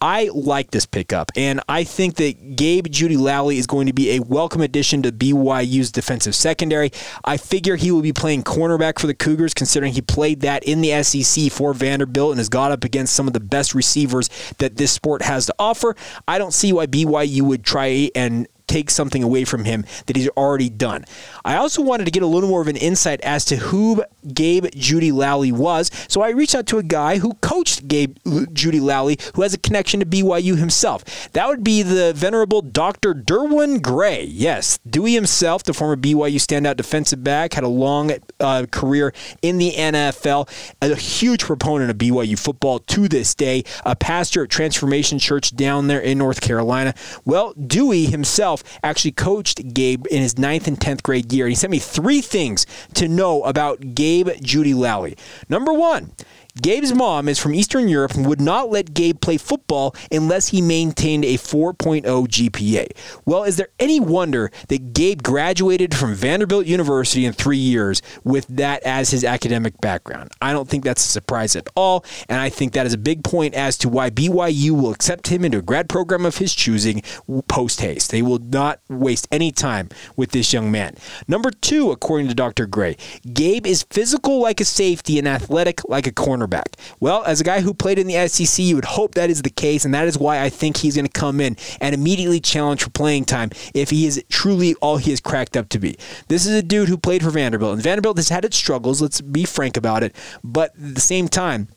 I 0.01 0.31
like 0.33 0.71
this 0.71 0.87
pickup, 0.87 1.31
and 1.35 1.61
I 1.69 1.83
think 1.83 2.15
that 2.15 2.55
Gabe 2.55 2.87
Jeudy-Lally 2.87 3.59
is 3.59 3.67
going 3.67 3.85
to 3.85 3.93
be 3.93 4.15
a 4.15 4.19
welcome 4.19 4.61
addition 4.61 5.03
to 5.03 5.11
BYU's 5.11 5.91
defensive 5.91 6.33
secondary. 6.33 6.91
I 7.23 7.37
figure 7.37 7.75
he 7.75 7.91
will 7.91 8.01
be 8.01 8.11
playing 8.11 8.43
cornerback 8.43 8.97
for 8.97 9.05
the 9.05 9.13
Cougars, 9.13 9.53
considering 9.53 9.93
he 9.93 10.01
played 10.01 10.41
that 10.41 10.63
in 10.63 10.81
the 10.81 11.03
SEC 11.03 11.51
for 11.51 11.75
Vanderbilt 11.75 12.31
and 12.31 12.39
has 12.39 12.49
got 12.49 12.71
up 12.71 12.83
against 12.83 13.13
some 13.13 13.27
of 13.27 13.33
the 13.33 13.39
best 13.39 13.75
receivers 13.75 14.27
that 14.57 14.77
this 14.77 14.91
sport 14.91 15.21
has 15.21 15.45
to 15.45 15.55
offer. 15.59 15.95
I 16.27 16.39
don't 16.39 16.53
see 16.53 16.73
why 16.73 16.87
BYU 16.87 17.43
would 17.43 17.63
try 17.63 18.09
and 18.15 18.47
take 18.71 18.89
something 18.89 19.21
away 19.21 19.43
from 19.43 19.65
him 19.65 19.85
that 20.05 20.15
he's 20.15 20.29
already 20.29 20.69
done. 20.69 21.05
I 21.43 21.57
also 21.57 21.81
wanted 21.81 22.05
to 22.05 22.11
get 22.11 22.23
a 22.23 22.27
little 22.27 22.49
more 22.49 22.61
of 22.61 22.67
an 22.67 22.77
insight 22.77 23.19
as 23.21 23.43
to 23.45 23.57
who 23.57 24.03
Gabe 24.33 24.65
Jeudy-Lally 24.67 25.51
was, 25.51 25.91
so 26.07 26.21
I 26.21 26.29
reached 26.29 26.55
out 26.55 26.67
to 26.67 26.77
a 26.77 26.83
guy 26.83 27.17
who 27.17 27.33
coached 27.35 27.87
Gabe 27.87 28.17
Jeudy-Lally, 28.25 29.17
who 29.35 29.41
has 29.41 29.53
a 29.53 29.57
connection 29.57 29.99
to 29.99 30.05
BYU 30.05 30.57
himself. 30.57 31.31
That 31.33 31.47
would 31.47 31.63
be 31.63 31.81
the 31.81 32.13
venerable 32.13 32.61
Dr. 32.61 33.13
Derwin 33.13 33.81
Gray. 33.81 34.23
Yes, 34.23 34.79
Dewey 34.89 35.13
himself, 35.13 35.63
the 35.63 35.73
former 35.73 35.97
BYU 35.97 36.35
standout 36.35 36.77
defensive 36.77 37.23
back, 37.23 37.53
had 37.53 37.63
a 37.63 37.69
long 37.69 38.11
uh, 38.39 38.65
career 38.71 39.13
in 39.41 39.57
the 39.57 39.71
NFL, 39.71 40.49
a 40.81 40.95
huge 40.95 41.41
proponent 41.41 41.91
of 41.91 41.97
BYU 41.97 42.39
football 42.39 42.79
to 42.79 43.07
this 43.07 43.35
day, 43.35 43.63
a 43.85 43.95
pastor 43.95 44.43
at 44.43 44.49
Transformation 44.49 45.19
Church 45.19 45.55
down 45.55 45.87
there 45.87 45.99
in 45.99 46.17
North 46.17 46.41
Carolina. 46.41 46.93
Well, 47.25 47.53
Dewey 47.53 48.05
himself 48.05 48.60
actually 48.83 49.11
coached 49.11 49.73
Gabe 49.73 50.05
in 50.07 50.21
his 50.21 50.37
ninth 50.37 50.67
and 50.67 50.79
10th 50.79 51.03
grade 51.03 51.31
year. 51.31 51.45
And 51.45 51.51
he 51.51 51.55
sent 51.55 51.71
me 51.71 51.79
three 51.79 52.21
things 52.21 52.65
to 52.95 53.07
know 53.07 53.43
about 53.43 53.95
Gabe 53.95 54.29
Jeudy-Lally. 54.29 55.17
Number 55.49 55.73
one, 55.73 56.11
Gabe's 56.59 56.93
mom 56.93 57.29
is 57.29 57.39
from 57.39 57.53
Eastern 57.53 57.87
Europe 57.87 58.13
and 58.15 58.25
would 58.25 58.41
not 58.41 58.69
let 58.69 58.93
Gabe 58.93 59.19
play 59.21 59.37
football 59.37 59.95
unless 60.11 60.49
he 60.49 60.61
maintained 60.61 61.23
a 61.23 61.35
4.0 61.35 62.03
GPA. 62.03 62.87
Well, 63.25 63.43
is 63.43 63.57
there 63.57 63.69
any 63.79 63.99
wonder 63.99 64.51
that 64.67 64.93
Gabe 64.93 65.23
graduated 65.23 65.95
from 65.95 66.13
Vanderbilt 66.13 66.65
University 66.65 67.25
in 67.25 67.33
three 67.33 67.57
years 67.57 68.01
with 68.23 68.47
that 68.47 68.83
as 68.83 69.11
his 69.11 69.23
academic 69.23 69.79
background? 69.79 70.31
I 70.41 70.51
don't 70.51 70.67
think 70.67 70.83
that's 70.83 71.05
a 71.05 71.09
surprise 71.09 71.55
at 71.55 71.67
all, 71.75 72.03
and 72.27 72.39
I 72.39 72.49
think 72.49 72.73
that 72.73 72.85
is 72.85 72.93
a 72.93 72.97
big 72.97 73.23
point 73.23 73.53
as 73.53 73.77
to 73.79 73.89
why 73.89 74.09
BYU 74.09 74.71
will 74.71 74.91
accept 74.91 75.27
him 75.27 75.45
into 75.45 75.59
a 75.59 75.61
grad 75.61 75.87
program 75.87 76.25
of 76.25 76.37
his 76.37 76.53
choosing 76.53 77.01
post 77.47 77.81
haste. 77.81 78.11
They 78.11 78.21
will 78.21 78.39
not 78.39 78.81
waste 78.89 79.27
any 79.31 79.51
time 79.51 79.89
with 80.15 80.31
this 80.31 80.51
young 80.51 80.71
man. 80.71 80.95
Number 81.27 81.51
two, 81.51 81.91
according 81.91 82.27
to 82.27 82.33
Dr. 82.33 82.65
Gray, 82.65 82.97
Gabe 83.33 83.65
is 83.65 83.83
physical 83.83 84.41
like 84.41 84.59
a 84.59 84.65
safety 84.65 85.17
and 85.17 85.27
athletic 85.27 85.87
like 85.87 86.07
a 86.07 86.11
corner 86.11 86.40
cornerback. 86.41 86.73
Well, 86.99 87.23
as 87.23 87.41
a 87.41 87.43
guy 87.43 87.61
who 87.61 87.73
played 87.73 87.99
in 87.99 88.07
the 88.07 88.27
SEC, 88.27 88.63
you 88.63 88.75
would 88.75 88.85
hope 88.85 89.15
that 89.15 89.29
is 89.29 89.41
the 89.41 89.49
case, 89.49 89.85
and 89.85 89.93
that 89.93 90.07
is 90.07 90.17
why 90.17 90.41
I 90.41 90.49
think 90.49 90.77
he's 90.77 90.95
going 90.95 91.07
to 91.07 91.11
come 91.11 91.39
in 91.39 91.57
and 91.79 91.93
immediately 91.93 92.39
challenge 92.39 92.83
for 92.83 92.89
playing 92.89 93.25
time 93.25 93.51
if 93.73 93.89
he 93.89 94.05
is 94.05 94.23
truly 94.29 94.75
all 94.75 94.97
he 94.97 95.11
is 95.11 95.19
cracked 95.19 95.57
up 95.57 95.69
to 95.69 95.79
be. 95.79 95.97
This 96.27 96.45
is 96.45 96.53
a 96.53 96.63
dude 96.63 96.89
who 96.89 96.97
played 96.97 97.23
for 97.23 97.29
Vanderbilt, 97.29 97.73
and 97.73 97.83
Vanderbilt 97.83 98.17
has 98.17 98.29
had 98.29 98.45
its 98.45 98.57
struggles, 98.57 99.01
let's 99.01 99.21
be 99.21 99.45
frank 99.45 99.77
about 99.77 100.03
it, 100.03 100.15
but 100.43 100.71
at 100.75 100.95
the 100.95 101.01
same 101.01 101.27
time, 101.27 101.67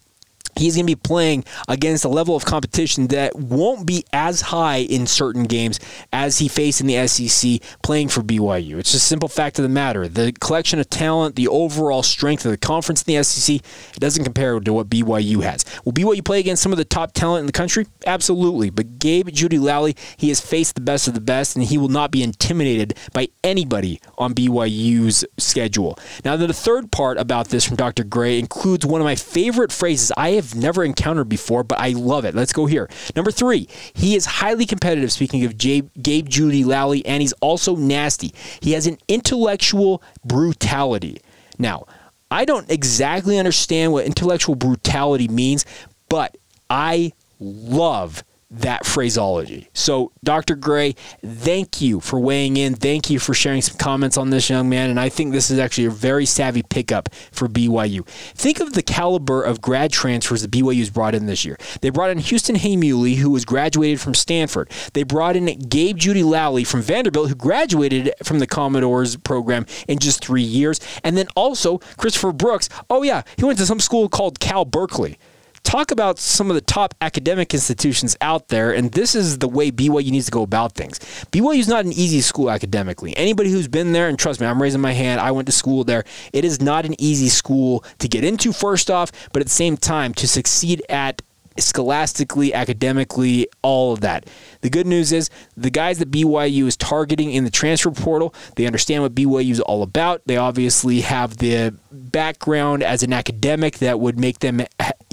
he's 0.56 0.76
going 0.76 0.86
to 0.86 0.90
be 0.90 1.00
playing 1.00 1.44
against 1.68 2.04
a 2.04 2.08
level 2.08 2.36
of 2.36 2.44
competition 2.44 3.08
that 3.08 3.36
won't 3.36 3.86
be 3.86 4.04
as 4.12 4.40
high 4.40 4.78
in 4.78 5.06
certain 5.06 5.44
games 5.44 5.80
as 6.12 6.38
he 6.38 6.48
faced 6.48 6.80
in 6.80 6.86
the 6.86 7.06
SEC 7.06 7.60
playing 7.82 8.08
for 8.08 8.22
BYU. 8.22 8.78
It's 8.78 8.92
just 8.92 9.04
a 9.04 9.08
simple 9.08 9.28
fact 9.28 9.58
of 9.58 9.62
the 9.62 9.68
matter. 9.68 10.08
The 10.08 10.32
collection 10.32 10.78
of 10.78 10.88
talent, 10.90 11.36
the 11.36 11.48
overall 11.48 12.02
strength 12.02 12.44
of 12.44 12.50
the 12.50 12.56
conference 12.56 13.02
in 13.02 13.14
the 13.14 13.22
SEC, 13.22 13.56
it 13.56 14.00
doesn't 14.00 14.24
compare 14.24 14.58
to 14.60 14.72
what 14.72 14.88
BYU 14.88 15.42
has. 15.42 15.64
Will 15.84 15.92
BYU 15.92 16.24
play 16.24 16.40
against 16.40 16.62
some 16.62 16.72
of 16.72 16.78
the 16.78 16.84
top 16.84 17.12
talent 17.12 17.40
in 17.40 17.46
the 17.46 17.52
country? 17.52 17.86
Absolutely. 18.06 18.70
But 18.70 18.98
Gabe 18.98 19.28
Jeudy-Lally, 19.28 19.96
he 20.16 20.28
has 20.28 20.40
faced 20.40 20.74
the 20.74 20.80
best 20.80 21.08
of 21.08 21.14
the 21.14 21.20
best, 21.20 21.56
and 21.56 21.64
he 21.64 21.78
will 21.78 21.88
not 21.88 22.10
be 22.10 22.22
intimidated 22.22 22.96
by 23.12 23.28
anybody 23.42 24.00
on 24.18 24.34
BYU's 24.34 25.24
schedule. 25.38 25.98
Now, 26.24 26.36
the 26.36 26.52
third 26.52 26.92
part 26.92 27.18
about 27.18 27.48
this 27.48 27.64
from 27.64 27.76
Dr. 27.76 28.04
Gray 28.04 28.38
includes 28.38 28.86
one 28.86 29.00
of 29.00 29.04
my 29.04 29.16
favorite 29.16 29.72
phrases 29.72 30.12
I 30.16 30.30
have 30.32 30.43
have 30.44 30.54
never 30.54 30.84
encountered 30.84 31.28
before, 31.28 31.64
but 31.64 31.78
I 31.78 31.90
love 31.90 32.24
it. 32.24 32.34
Let's 32.34 32.52
go 32.52 32.66
here. 32.66 32.88
Number 33.16 33.30
three, 33.30 33.68
he 33.92 34.14
is 34.14 34.26
highly 34.26 34.66
competitive, 34.66 35.10
speaking 35.12 35.44
of 35.44 35.58
Gabe, 35.58 35.88
Gabe 36.00 36.28
Jeudy-Lally, 36.28 37.04
and 37.06 37.20
he's 37.20 37.32
also 37.34 37.76
nasty. 37.76 38.32
He 38.60 38.72
has 38.72 38.86
an 38.86 38.98
intellectual 39.08 40.02
brutality. 40.24 41.18
Now, 41.58 41.86
I 42.30 42.44
don't 42.44 42.70
exactly 42.70 43.38
understand 43.38 43.92
what 43.92 44.06
intellectual 44.06 44.54
brutality 44.54 45.28
means, 45.28 45.64
but 46.08 46.36
I 46.68 47.12
love 47.38 48.24
that 48.60 48.86
phraseology. 48.86 49.68
So, 49.72 50.12
Dr. 50.22 50.54
Gray, 50.54 50.94
thank 51.24 51.80
you 51.80 52.00
for 52.00 52.20
weighing 52.20 52.56
in. 52.56 52.74
Thank 52.74 53.10
you 53.10 53.18
for 53.18 53.34
sharing 53.34 53.62
some 53.62 53.76
comments 53.76 54.16
on 54.16 54.30
this 54.30 54.48
young 54.48 54.68
man. 54.68 54.90
And 54.90 55.00
I 55.00 55.08
think 55.08 55.32
this 55.32 55.50
is 55.50 55.58
actually 55.58 55.86
a 55.86 55.90
very 55.90 56.24
savvy 56.24 56.62
pickup 56.62 57.12
for 57.32 57.48
BYU. 57.48 58.06
Think 58.06 58.60
of 58.60 58.72
the 58.74 58.82
caliber 58.82 59.42
of 59.42 59.60
grad 59.60 59.92
transfers 59.92 60.42
that 60.42 60.50
BYU's 60.50 60.90
brought 60.90 61.14
in 61.14 61.26
this 61.26 61.44
year. 61.44 61.58
They 61.80 61.90
brought 61.90 62.10
in 62.10 62.18
Houston 62.18 62.56
Heimuli, 62.56 63.16
who 63.16 63.30
was 63.30 63.44
graduated 63.44 64.00
from 64.00 64.14
Stanford. 64.14 64.70
They 64.92 65.02
brought 65.02 65.36
in 65.36 65.46
Gabe 65.46 65.98
Jeudy-Lally 65.98 66.64
from 66.64 66.82
Vanderbilt, 66.82 67.28
who 67.28 67.34
graduated 67.34 68.12
from 68.22 68.38
the 68.38 68.46
Commodores 68.46 69.16
program 69.16 69.66
in 69.88 69.98
just 69.98 70.24
three 70.24 70.42
years. 70.42 70.80
And 71.02 71.16
then 71.16 71.26
also 71.34 71.78
Christopher 71.96 72.32
Brooks. 72.32 72.68
Oh, 72.88 73.02
yeah, 73.02 73.22
he 73.36 73.44
went 73.44 73.58
to 73.58 73.66
some 73.66 73.80
school 73.80 74.08
called 74.08 74.38
Cal 74.38 74.64
Berkeley 74.64 75.18
talk 75.64 75.90
about 75.90 76.18
some 76.18 76.50
of 76.50 76.54
the 76.54 76.60
top 76.60 76.94
academic 77.00 77.52
institutions 77.52 78.16
out 78.20 78.48
there, 78.48 78.72
and 78.72 78.92
this 78.92 79.14
is 79.14 79.38
the 79.38 79.48
way 79.48 79.72
BYU 79.72 80.10
needs 80.10 80.26
to 80.26 80.30
go 80.30 80.42
about 80.42 80.74
things. 80.74 81.00
BYU 81.32 81.58
is 81.58 81.68
not 81.68 81.84
an 81.84 81.92
easy 81.92 82.20
school 82.20 82.50
academically. 82.50 83.16
Anybody 83.16 83.50
who's 83.50 83.66
been 83.66 83.92
there, 83.92 84.08
and 84.08 84.18
trust 84.18 84.40
me, 84.40 84.46
I'm 84.46 84.62
raising 84.62 84.80
my 84.80 84.92
hand, 84.92 85.20
I 85.20 85.32
went 85.32 85.46
to 85.46 85.52
school 85.52 85.82
there. 85.82 86.04
It 86.32 86.44
is 86.44 86.60
not 86.60 86.84
an 86.84 86.94
easy 87.00 87.28
school 87.28 87.84
to 87.98 88.08
get 88.08 88.22
into, 88.22 88.52
first 88.52 88.90
off, 88.90 89.10
but 89.32 89.40
at 89.40 89.46
the 89.46 89.52
same 89.52 89.76
time, 89.76 90.14
to 90.14 90.28
succeed 90.28 90.82
at 90.88 91.22
scholastically, 91.58 92.52
academically, 92.52 93.48
all 93.62 93.92
of 93.92 94.00
that. 94.00 94.28
The 94.60 94.70
good 94.70 94.86
news 94.86 95.12
is 95.12 95.30
the 95.56 95.70
guys 95.70 95.98
that 95.98 96.10
BYU 96.10 96.66
is 96.66 96.76
targeting 96.76 97.32
in 97.32 97.44
the 97.44 97.50
transfer 97.50 97.90
portal, 97.90 98.34
they 98.56 98.66
understand 98.66 99.02
what 99.02 99.14
BYU 99.14 99.50
is 99.50 99.60
all 99.60 99.82
about. 99.82 100.22
They 100.26 100.36
obviously 100.36 101.02
have 101.02 101.36
the 101.36 101.74
background 101.92 102.82
as 102.82 103.02
an 103.02 103.12
academic 103.12 103.78
that 103.78 104.00
would 104.00 104.18
make 104.18 104.40
them, 104.40 104.62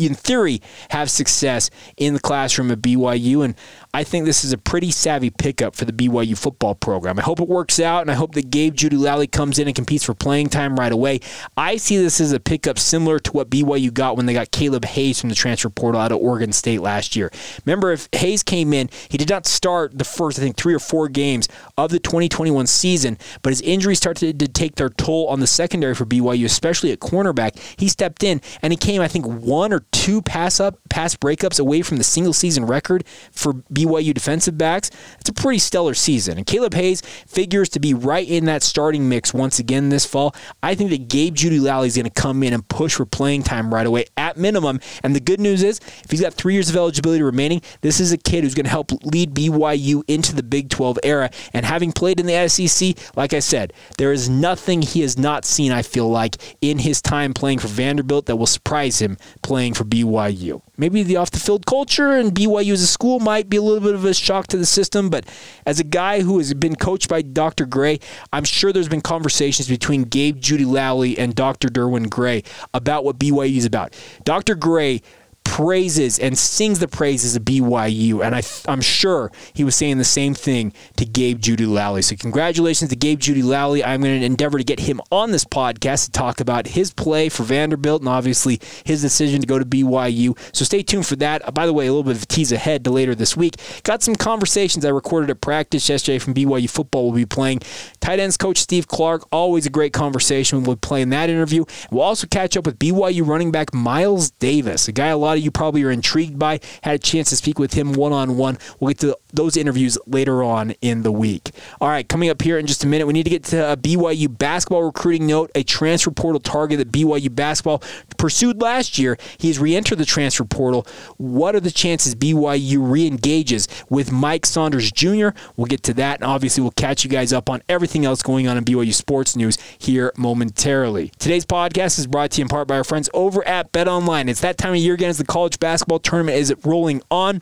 in 0.07 0.15
theory, 0.15 0.61
have 0.89 1.09
success 1.09 1.69
in 1.97 2.13
the 2.13 2.19
classroom 2.19 2.71
at 2.71 2.79
BYU. 2.79 3.43
And 3.43 3.55
I 3.93 4.03
think 4.03 4.25
this 4.25 4.43
is 4.43 4.53
a 4.53 4.57
pretty 4.57 4.91
savvy 4.91 5.29
pickup 5.29 5.75
for 5.75 5.85
the 5.85 5.93
BYU 5.93 6.37
football 6.37 6.75
program. 6.75 7.19
I 7.19 7.23
hope 7.23 7.39
it 7.39 7.47
works 7.47 7.79
out, 7.79 8.01
and 8.01 8.11
I 8.11 8.13
hope 8.13 8.33
that 8.35 8.49
Gabe 8.49 8.75
Jeudy-Lally 8.75 9.27
comes 9.27 9.59
in 9.59 9.67
and 9.67 9.75
competes 9.75 10.03
for 10.03 10.13
playing 10.13 10.49
time 10.49 10.77
right 10.77 10.91
away. 10.91 11.19
I 11.57 11.77
see 11.77 11.97
this 11.97 12.21
as 12.21 12.31
a 12.31 12.39
pickup 12.39 12.79
similar 12.79 13.19
to 13.19 13.31
what 13.31 13.49
BYU 13.49 13.93
got 13.93 14.17
when 14.17 14.25
they 14.25 14.33
got 14.33 14.51
Caleb 14.51 14.85
Hayes 14.85 15.19
from 15.19 15.29
the 15.29 15.35
transfer 15.35 15.69
portal 15.69 15.99
out 15.99 16.11
of 16.11 16.19
Oregon 16.19 16.51
State 16.53 16.81
last 16.81 17.15
year. 17.15 17.31
Remember, 17.65 17.91
if 17.91 18.07
Hayes 18.13 18.43
came 18.43 18.73
in, 18.73 18.89
he 19.09 19.17
did 19.17 19.29
not 19.29 19.45
start 19.45 19.97
the 19.97 20.03
first, 20.03 20.39
I 20.39 20.41
think, 20.41 20.57
three 20.57 20.73
or 20.73 20.79
four 20.79 21.07
games 21.07 21.47
of 21.77 21.91
the 21.91 21.99
2021 21.99 22.67
season, 22.67 23.17
but 23.41 23.51
his 23.51 23.61
injuries 23.61 23.97
started 23.97 24.39
to 24.39 24.47
take 24.47 24.75
their 24.75 24.89
toll 24.89 25.27
on 25.27 25.39
the 25.39 25.47
secondary 25.47 25.95
for 25.95 26.05
BYU, 26.05 26.45
especially 26.45 26.91
at 26.91 26.99
cornerback. 26.99 27.59
He 27.77 27.87
stepped 27.87 28.23
in 28.23 28.41
and 28.61 28.71
he 28.71 28.77
came, 28.77 29.01
I 29.01 29.07
think, 29.07 29.25
one 29.25 29.73
or 29.73 29.81
two 29.91 30.21
pass 30.21 30.59
up, 30.59 30.79
pass 30.89 31.15
breakups 31.15 31.59
away 31.59 31.81
from 31.81 31.97
the 31.97 32.03
single 32.03 32.33
season 32.33 32.65
record 32.65 33.05
for 33.31 33.53
BYU 33.53 34.13
defensive 34.13 34.57
backs, 34.57 34.89
it's 35.19 35.29
a 35.29 35.33
pretty 35.33 35.59
stellar 35.59 35.93
season. 35.93 36.37
And 36.37 36.45
Caleb 36.45 36.73
Hayes 36.73 37.01
figures 37.01 37.69
to 37.69 37.79
be 37.79 37.93
right 37.93 38.27
in 38.27 38.45
that 38.45 38.63
starting 38.63 39.09
mix 39.09 39.33
once 39.33 39.59
again 39.59 39.89
this 39.89 40.05
fall. 40.05 40.35
I 40.63 40.75
think 40.75 40.89
that 40.91 41.07
Gabe 41.07 41.35
Jeudy-Lally 41.35 41.87
is 41.87 41.95
going 41.95 42.05
to 42.05 42.21
come 42.21 42.43
in 42.43 42.53
and 42.53 42.67
push 42.67 42.95
for 42.95 43.05
playing 43.05 43.43
time 43.43 43.73
right 43.73 43.85
away 43.85 44.05
at 44.17 44.30
minimum. 44.37 44.79
And 45.03 45.15
the 45.15 45.19
good 45.19 45.39
news 45.39 45.63
is, 45.63 45.79
if 46.03 46.11
he's 46.11 46.21
got 46.21 46.33
three 46.33 46.53
years 46.53 46.69
of 46.69 46.75
eligibility 46.75 47.23
remaining, 47.23 47.61
this 47.81 47.99
is 47.99 48.11
a 48.11 48.17
kid 48.17 48.43
who's 48.43 48.53
going 48.53 48.65
to 48.65 48.69
help 48.69 48.91
lead 49.03 49.33
BYU 49.33 50.03
into 50.07 50.35
the 50.35 50.43
Big 50.43 50.69
12 50.69 50.99
era. 51.03 51.29
And 51.53 51.65
having 51.65 51.91
played 51.91 52.19
in 52.19 52.25
the 52.25 52.47
SEC, 52.47 52.97
like 53.15 53.33
I 53.33 53.39
said, 53.39 53.73
there 53.97 54.11
is 54.11 54.29
nothing 54.29 54.81
he 54.81 55.01
has 55.01 55.17
not 55.17 55.45
seen, 55.45 55.71
I 55.71 55.81
feel 55.81 56.09
like, 56.09 56.37
in 56.61 56.79
his 56.79 57.01
time 57.01 57.33
playing 57.33 57.59
for 57.59 57.67
Vanderbilt 57.67 58.25
that 58.25 58.35
will 58.35 58.45
surprise 58.45 58.99
him 58.99 59.17
playing 59.41 59.73
for 59.73 59.83
BYU 59.83 60.61
maybe 60.81 61.03
the 61.03 61.15
off 61.15 61.29
the 61.29 61.39
field 61.39 61.65
culture 61.67 62.11
and 62.13 62.33
BYU 62.33 62.73
as 62.73 62.81
a 62.81 62.87
school 62.87 63.19
might 63.19 63.47
be 63.47 63.57
a 63.57 63.61
little 63.61 63.79
bit 63.79 63.93
of 63.93 64.03
a 64.03 64.15
shock 64.15 64.47
to 64.47 64.57
the 64.57 64.65
system. 64.65 65.09
But 65.09 65.25
as 65.65 65.79
a 65.79 65.83
guy 65.83 66.21
who 66.21 66.39
has 66.39 66.53
been 66.55 66.75
coached 66.75 67.07
by 67.07 67.21
Dr. 67.21 67.67
Gray, 67.67 67.99
I'm 68.33 68.43
sure 68.43 68.73
there's 68.73 68.89
been 68.89 69.01
conversations 69.01 69.69
between 69.69 70.03
Gabe 70.03 70.41
Jeudy-Lally 70.41 71.19
and 71.19 71.35
Dr. 71.35 71.69
Derwin 71.69 72.09
Gray 72.09 72.43
about 72.73 73.05
what 73.05 73.19
BYU 73.19 73.57
is 73.57 73.65
about. 73.65 73.95
Dr. 74.25 74.55
Gray 74.55 75.03
praises 75.51 76.17
and 76.17 76.37
sings 76.37 76.79
the 76.79 76.87
praises 76.87 77.35
of 77.35 77.43
BYU. 77.43 78.25
And 78.25 78.33
I, 78.33 78.41
am 78.71 78.79
sure 78.79 79.33
he 79.53 79.65
was 79.65 79.75
saying 79.75 79.97
the 79.97 80.05
same 80.05 80.33
thing 80.33 80.71
to 80.95 81.03
Gabe 81.03 81.39
Jeudy-Lally. 81.41 82.03
So 82.03 82.15
congratulations 82.15 82.89
to 82.89 82.95
Gabe 82.95 83.19
Jeudy-Lally. 83.19 83.83
I'm 83.83 84.01
going 84.01 84.21
to 84.21 84.25
endeavor 84.25 84.57
to 84.57 84.63
get 84.63 84.79
him 84.79 85.01
on 85.11 85.31
this 85.31 85.43
podcast 85.43 86.05
to 86.05 86.11
talk 86.11 86.39
about 86.39 86.67
his 86.67 86.93
play 86.93 87.27
for 87.27 87.43
Vanderbilt 87.43 88.01
and 88.01 88.07
obviously 88.07 88.61
his 88.85 89.01
decision 89.01 89.41
to 89.41 89.45
go 89.45 89.59
to 89.59 89.65
BYU. 89.65 90.39
So 90.55 90.63
stay 90.63 90.83
tuned 90.83 91.05
for 91.05 91.17
that. 91.17 91.53
By 91.53 91.65
the 91.65 91.73
way, 91.73 91.85
a 91.87 91.91
little 91.91 92.03
bit 92.03 92.15
of 92.15 92.23
a 92.23 92.27
tease 92.27 92.53
ahead 92.53 92.85
to 92.85 92.91
later 92.91 93.13
this 93.13 93.35
week. 93.35 93.55
Got 93.83 94.03
some 94.03 94.15
conversations 94.15 94.85
I 94.85 94.89
recorded 94.89 95.29
at 95.29 95.41
practice 95.41 95.89
yesterday 95.89 96.17
from 96.17 96.33
BYU 96.33 96.69
football. 96.69 97.07
We'll 97.07 97.17
be 97.17 97.25
playing 97.25 97.59
tight 97.99 98.21
ends 98.21 98.37
coach 98.37 98.57
Steve 98.57 98.87
Clark. 98.87 99.27
Always 99.33 99.65
a 99.65 99.69
great 99.69 99.91
conversation. 99.91 100.63
We'll 100.63 100.77
play 100.77 101.01
in 101.01 101.09
that 101.09 101.29
interview. 101.29 101.65
We'll 101.91 102.03
also 102.03 102.25
catch 102.25 102.55
up 102.55 102.65
with 102.65 102.79
BYU 102.79 103.27
running 103.27 103.51
back 103.51 103.73
Miles 103.73 104.31
Davis, 104.31 104.87
a 104.87 104.93
guy 104.93 105.07
a 105.07 105.17
lot 105.17 105.37
of 105.37 105.40
you 105.41 105.51
probably 105.51 105.83
are 105.83 105.91
intrigued 105.91 106.39
by. 106.39 106.59
Had 106.83 106.95
a 106.95 106.99
chance 106.99 107.29
to 107.29 107.35
speak 107.35 107.59
with 107.59 107.73
him 107.73 107.93
one 107.93 108.13
on 108.13 108.37
one. 108.37 108.57
We'll 108.79 108.89
get 108.89 108.99
to 108.99 109.17
those 109.33 109.57
interviews 109.57 109.97
later 110.05 110.43
on 110.43 110.71
in 110.81 111.03
the 111.03 111.11
week. 111.11 111.51
All 111.79 111.89
right, 111.89 112.07
coming 112.07 112.29
up 112.29 112.41
here 112.41 112.57
in 112.57 112.67
just 112.67 112.83
a 112.83 112.87
minute, 112.87 113.07
we 113.07 113.13
need 113.13 113.23
to 113.23 113.29
get 113.29 113.43
to 113.45 113.71
a 113.71 113.77
BYU 113.77 114.37
basketball 114.37 114.83
recruiting 114.83 115.27
note, 115.27 115.51
a 115.55 115.63
transfer 115.63 116.11
portal 116.11 116.39
target 116.39 116.77
that 116.79 116.91
BYU 116.91 117.33
basketball 117.33 117.81
pursued 118.17 118.61
last 118.61 118.97
year. 118.97 119.17
He 119.37 119.47
has 119.47 119.59
re 119.59 119.75
entered 119.75 119.97
the 119.97 120.05
transfer 120.05 120.43
portal. 120.43 120.85
What 121.17 121.55
are 121.55 121.59
the 121.59 121.71
chances 121.71 122.15
BYU 122.15 122.77
re 122.79 123.07
engages 123.07 123.67
with 123.89 124.11
Mike 124.11 124.45
Saunders 124.45 124.91
Jr.? 124.91 125.29
We'll 125.55 125.67
get 125.67 125.83
to 125.83 125.93
that, 125.95 126.21
and 126.21 126.29
obviously, 126.29 126.61
we'll 126.61 126.71
catch 126.71 127.03
you 127.03 127.09
guys 127.09 127.33
up 127.33 127.49
on 127.49 127.61
everything 127.69 128.05
else 128.05 128.21
going 128.21 128.47
on 128.47 128.57
in 128.57 128.65
BYU 128.65 128.93
sports 128.93 129.35
news 129.35 129.57
here 129.77 130.11
momentarily. 130.17 131.11
Today's 131.19 131.45
podcast 131.45 131.99
is 131.99 132.07
brought 132.07 132.31
to 132.31 132.39
you 132.39 132.43
in 132.43 132.49
part 132.49 132.67
by 132.67 132.77
our 132.77 132.83
friends 132.83 133.09
over 133.13 133.45
at 133.47 133.71
Bet 133.71 133.87
Online. 133.87 134.29
It's 134.29 134.41
that 134.41 134.57
time 134.57 134.73
of 134.73 134.79
year 134.79 134.93
again 134.93 135.09
as 135.09 135.17
the 135.17 135.25
college 135.25 135.59
basketball 135.59 135.99
tournament 135.99 136.37
is 136.37 136.53
rolling 136.63 137.01
on. 137.09 137.41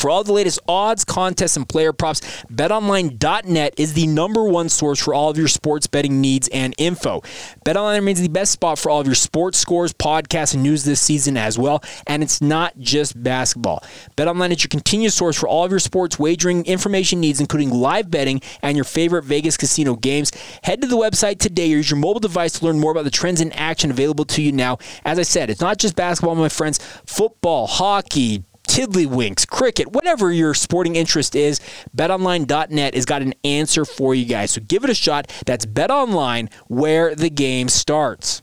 For 0.00 0.08
all 0.08 0.24
the 0.24 0.32
latest 0.32 0.60
odds, 0.66 1.04
contests, 1.04 1.58
and 1.58 1.68
player 1.68 1.92
props, 1.92 2.22
betonline.net 2.50 3.74
is 3.76 3.92
the 3.92 4.06
number 4.06 4.44
one 4.44 4.70
source 4.70 4.98
for 4.98 5.12
all 5.12 5.28
of 5.28 5.36
your 5.36 5.46
sports 5.46 5.86
betting 5.86 6.22
needs 6.22 6.48
and 6.48 6.74
info. 6.78 7.20
BetOnline 7.66 7.96
remains 7.96 8.22
the 8.22 8.28
best 8.28 8.52
spot 8.52 8.78
for 8.78 8.88
all 8.88 9.02
of 9.02 9.06
your 9.06 9.14
sports 9.14 9.58
scores, 9.58 9.92
podcasts, 9.92 10.54
and 10.54 10.62
news 10.62 10.84
this 10.84 11.02
season 11.02 11.36
as 11.36 11.58
well. 11.58 11.84
And 12.06 12.22
it's 12.22 12.40
not 12.40 12.78
just 12.78 13.22
basketball. 13.22 13.84
BetOnline 14.16 14.52
is 14.52 14.64
your 14.64 14.70
continuous 14.70 15.14
source 15.14 15.38
for 15.38 15.46
all 15.46 15.66
of 15.66 15.70
your 15.70 15.78
sports 15.78 16.18
wagering 16.18 16.64
information 16.64 17.20
needs, 17.20 17.38
including 17.38 17.68
live 17.68 18.10
betting 18.10 18.40
and 18.62 18.78
your 18.78 18.84
favorite 18.84 19.24
Vegas 19.24 19.58
casino 19.58 19.96
games. 19.96 20.32
Head 20.62 20.80
to 20.80 20.88
the 20.88 20.96
website 20.96 21.40
today 21.40 21.74
or 21.74 21.76
use 21.76 21.90
your 21.90 21.98
mobile 21.98 22.20
device 22.20 22.58
to 22.58 22.64
learn 22.64 22.78
more 22.78 22.92
about 22.92 23.04
the 23.04 23.10
trends 23.10 23.42
in 23.42 23.52
action 23.52 23.90
available 23.90 24.24
to 24.24 24.40
you 24.40 24.50
now. 24.50 24.78
As 25.04 25.18
I 25.18 25.24
said, 25.24 25.50
it's 25.50 25.60
not 25.60 25.76
just 25.76 25.94
basketball, 25.94 26.36
my 26.36 26.48
friends. 26.48 26.78
Football, 27.04 27.66
hockey, 27.66 28.44
tiddlywinks, 28.70 29.48
cricket, 29.48 29.90
whatever 29.90 30.30
your 30.30 30.54
sporting 30.54 30.94
interest 30.94 31.34
is, 31.34 31.60
betonline.net 31.96 32.94
has 32.94 33.04
got 33.04 33.20
an 33.20 33.34
answer 33.42 33.84
for 33.84 34.14
you 34.14 34.24
guys. 34.24 34.52
So 34.52 34.60
give 34.60 34.84
it 34.84 34.90
a 34.90 34.94
shot. 34.94 35.30
That's 35.44 35.66
betonline 35.66 36.52
where 36.68 37.16
the 37.16 37.30
game 37.30 37.68
starts. 37.68 38.42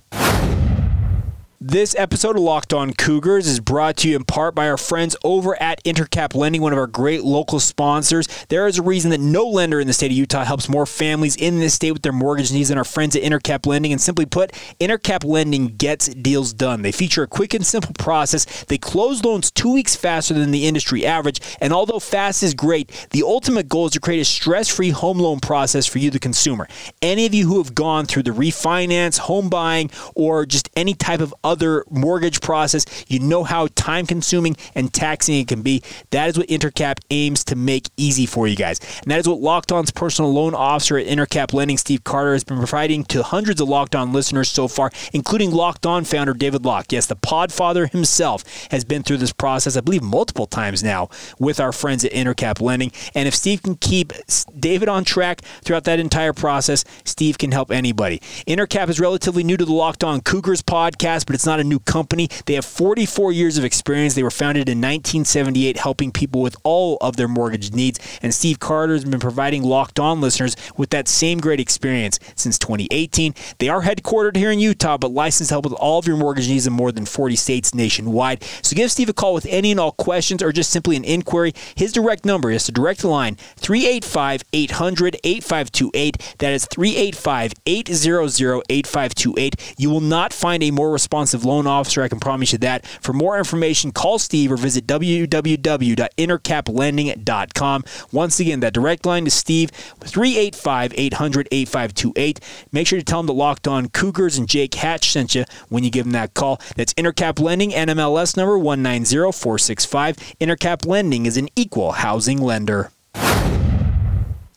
This 1.59 1.95
episode 1.97 2.35
of 2.35 2.43
Locked 2.43 2.71
On 2.71 2.93
Cougars 2.93 3.47
is 3.47 3.59
brought 3.59 3.97
to 3.97 4.07
you 4.07 4.15
in 4.15 4.25
part 4.25 4.53
by 4.53 4.69
our 4.69 4.77
friends 4.77 5.15
over 5.23 5.59
at 5.59 5.83
Intercap 5.85 6.35
Lending, 6.35 6.61
one 6.61 6.71
of 6.71 6.77
our 6.77 6.85
great 6.85 7.23
local 7.23 7.59
sponsors. 7.59 8.27
There 8.49 8.67
is 8.67 8.77
a 8.77 8.83
reason 8.83 9.09
that 9.09 9.19
no 9.19 9.47
lender 9.47 9.79
in 9.79 9.87
the 9.87 9.93
state 9.93 10.11
of 10.11 10.17
Utah 10.17 10.45
helps 10.45 10.69
more 10.69 10.85
families 10.85 11.35
in 11.35 11.59
this 11.59 11.73
state 11.73 11.93
with 11.93 12.03
their 12.03 12.13
mortgage 12.13 12.51
needs 12.53 12.69
than 12.69 12.77
our 12.77 12.83
friends 12.83 13.15
at 13.15 13.23
Intercap 13.23 13.65
Lending. 13.65 13.91
And 13.91 13.99
simply 13.99 14.27
put, 14.27 14.51
Intercap 14.79 15.25
Lending 15.25 15.69
gets 15.69 16.09
deals 16.09 16.53
done. 16.53 16.83
They 16.83 16.91
feature 16.91 17.23
a 17.23 17.27
quick 17.27 17.55
and 17.55 17.65
simple 17.65 17.93
process. 17.97 18.45
They 18.65 18.77
close 18.77 19.25
loans 19.25 19.49
two 19.49 19.73
weeks 19.73 19.95
faster 19.95 20.35
than 20.35 20.51
the 20.51 20.67
industry 20.67 21.07
average. 21.07 21.41
And 21.59 21.73
although 21.73 21.97
fast 21.97 22.43
is 22.43 22.53
great, 22.53 23.07
the 23.09 23.23
ultimate 23.23 23.67
goal 23.67 23.87
is 23.87 23.93
to 23.93 23.99
create 23.99 24.21
a 24.21 24.25
stress 24.25 24.67
free 24.67 24.91
home 24.91 25.17
loan 25.17 25.39
process 25.39 25.87
for 25.87 25.97
you, 25.97 26.11
the 26.11 26.19
consumer. 26.19 26.67
Any 27.01 27.25
of 27.25 27.33
you 27.33 27.47
who 27.47 27.57
have 27.57 27.73
gone 27.73 28.05
through 28.05 28.23
the 28.23 28.31
refinance, 28.31 29.17
home 29.17 29.49
buying, 29.49 29.89
or 30.13 30.45
just 30.45 30.69
any 30.75 30.93
type 30.93 31.19
of 31.19 31.33
other 31.47 31.85
mortgage 31.89 32.41
process. 32.41 32.85
You 33.07 33.19
know 33.19 33.43
how 33.43 33.67
time 33.75 34.05
consuming 34.05 34.57
and 34.75 34.93
taxing 34.93 35.39
it 35.39 35.47
can 35.47 35.61
be. 35.61 35.81
That 36.11 36.29
is 36.29 36.37
what 36.37 36.47
Intercap 36.47 36.99
aims 37.09 37.43
to 37.45 37.55
make 37.55 37.89
easy 37.95 38.25
for 38.25 38.47
you 38.47 38.55
guys. 38.55 38.79
And 39.01 39.11
that 39.11 39.19
is 39.19 39.27
what 39.27 39.39
Locked 39.39 39.71
On's 39.71 39.91
personal 39.91 40.33
loan 40.33 40.53
officer 40.53 40.97
at 40.97 41.07
Intercap 41.07 41.53
Lending, 41.53 41.77
Steve 41.77 42.03
Carter, 42.03 42.33
has 42.33 42.43
been 42.43 42.57
providing 42.57 43.05
to 43.05 43.23
hundreds 43.23 43.61
of 43.61 43.69
Locked 43.69 43.95
On 43.95 44.11
listeners 44.11 44.49
so 44.49 44.67
far, 44.67 44.91
including 45.13 45.51
Locked 45.51 45.85
On 45.85 46.03
founder 46.03 46.33
David 46.33 46.65
Locke. 46.65 46.91
Yes, 46.91 47.07
the 47.07 47.15
podfather 47.15 47.89
himself 47.89 48.43
has 48.71 48.83
been 48.83 49.03
through 49.03 49.17
this 49.17 49.33
process, 49.33 49.77
I 49.77 49.81
believe, 49.81 50.03
multiple 50.03 50.47
times 50.47 50.83
now 50.83 51.09
with 51.39 51.59
our 51.59 51.71
friends 51.71 52.03
at 52.03 52.11
Intercap 52.11 52.59
Lending. 52.61 52.91
And 53.15 53.27
if 53.27 53.35
Steve 53.35 53.63
can 53.63 53.75
keep 53.75 54.11
David 54.59 54.89
on 54.89 55.03
track 55.03 55.41
throughout 55.63 55.85
that 55.85 55.99
entire 55.99 56.33
process, 56.33 56.83
Steve 57.05 57.37
can 57.37 57.51
help 57.51 57.71
anybody. 57.71 58.19
Intercap 58.47 58.89
is 58.89 58.99
relatively 58.99 59.43
new 59.43 59.57
to 59.57 59.65
the 59.65 59.73
Locked 59.73 60.03
On 60.03 60.21
Cougars 60.21 60.61
podcast, 60.61 61.25
but 61.25 61.35
it's 61.37 61.45
not 61.45 61.59
a 61.59 61.63
new 61.63 61.77
company. 61.77 62.29
They 62.47 62.55
have 62.55 62.65
44 62.65 63.31
years 63.31 63.59
of 63.59 63.63
experience. 63.63 64.15
They 64.15 64.23
were 64.23 64.31
founded 64.31 64.67
in 64.67 64.79
1978, 64.79 65.77
helping 65.77 66.11
people 66.11 66.41
with 66.41 66.55
all 66.63 66.97
of 66.99 67.15
their 67.15 67.27
mortgage 67.27 67.73
needs. 67.73 67.99
And 68.23 68.33
Steve 68.33 68.59
Carter 68.59 68.93
has 68.93 69.05
been 69.05 69.19
providing 69.19 69.61
Locked 69.61 69.99
On 69.99 70.19
listeners 70.19 70.55
with 70.77 70.89
that 70.89 71.07
same 71.07 71.37
great 71.37 71.59
experience 71.59 72.19
since 72.33 72.57
2018. 72.57 73.35
They 73.59 73.69
are 73.69 73.83
headquartered 73.83 74.35
here 74.35 74.49
in 74.49 74.57
Utah, 74.57 74.97
but 74.97 75.11
licensed 75.11 75.49
to 75.49 75.53
help 75.53 75.65
with 75.65 75.73
all 75.73 75.99
of 75.99 76.07
your 76.07 76.17
mortgage 76.17 76.49
needs 76.49 76.65
in 76.65 76.73
more 76.73 76.91
than 76.91 77.05
40 77.05 77.35
states 77.35 77.75
nationwide. 77.75 78.43
So 78.63 78.75
give 78.75 78.91
Steve 78.91 79.09
a 79.09 79.13
call 79.13 79.35
with 79.35 79.45
any 79.47 79.69
and 79.69 79.79
all 79.79 79.91
questions 79.91 80.41
or 80.41 80.51
just 80.51 80.71
simply 80.71 80.95
an 80.95 81.03
inquiry. 81.03 81.53
His 81.75 81.91
direct 81.91 82.25
number 82.25 82.49
is 82.49 82.63
to 82.63 82.71
direct 82.71 83.03
line 83.03 83.35
385 83.57 84.41
800 84.53 85.17
8528. 85.23 86.35
That 86.39 86.53
is 86.53 86.65
385 86.65 87.53
800 87.67 88.63
8528. 88.69 89.75
You 89.77 89.89
will 89.89 90.01
not 90.01 90.33
find 90.33 90.63
a 90.63 90.71
more 90.71 90.91
responsive 90.91 91.26
loan 91.45 91.67
officer, 91.67 92.01
I 92.03 92.07
can 92.07 92.19
promise 92.19 92.51
you 92.51 92.57
that. 92.59 92.85
For 92.85 93.13
more 93.13 93.37
information, 93.37 93.91
call 93.91 94.19
Steve 94.19 94.51
or 94.51 94.57
visit 94.57 94.85
www.intercaplending.com. 94.87 97.83
Once 98.11 98.39
again, 98.39 98.59
that 98.61 98.73
direct 98.73 99.05
line 99.05 99.25
to 99.25 99.31
Steve, 99.31 99.69
385 99.71 100.93
800 100.95 101.47
8528. 101.51 102.39
Make 102.71 102.87
sure 102.87 102.99
to 102.99 103.05
tell 103.05 103.19
him 103.19 103.25
the 103.25 103.33
Locked 103.33 103.67
On 103.67 103.89
Cougars 103.89 104.37
and 104.37 104.47
Jake 104.47 104.75
Hatch 104.75 105.11
sent 105.11 105.35
you 105.35 105.43
when 105.69 105.83
you 105.83 105.89
give 105.89 106.05
him 106.05 106.13
that 106.13 106.33
call. 106.33 106.61
That's 106.75 106.93
Intercap 106.95 107.39
Lending, 107.39 107.71
NMLS 107.71 108.37
number 108.37 108.57
190465. 108.57 110.17
Intercap 110.39 110.85
Lending 110.85 111.25
is 111.25 111.37
an 111.37 111.49
equal 111.55 111.93
housing 111.93 112.41
lender. 112.41 112.91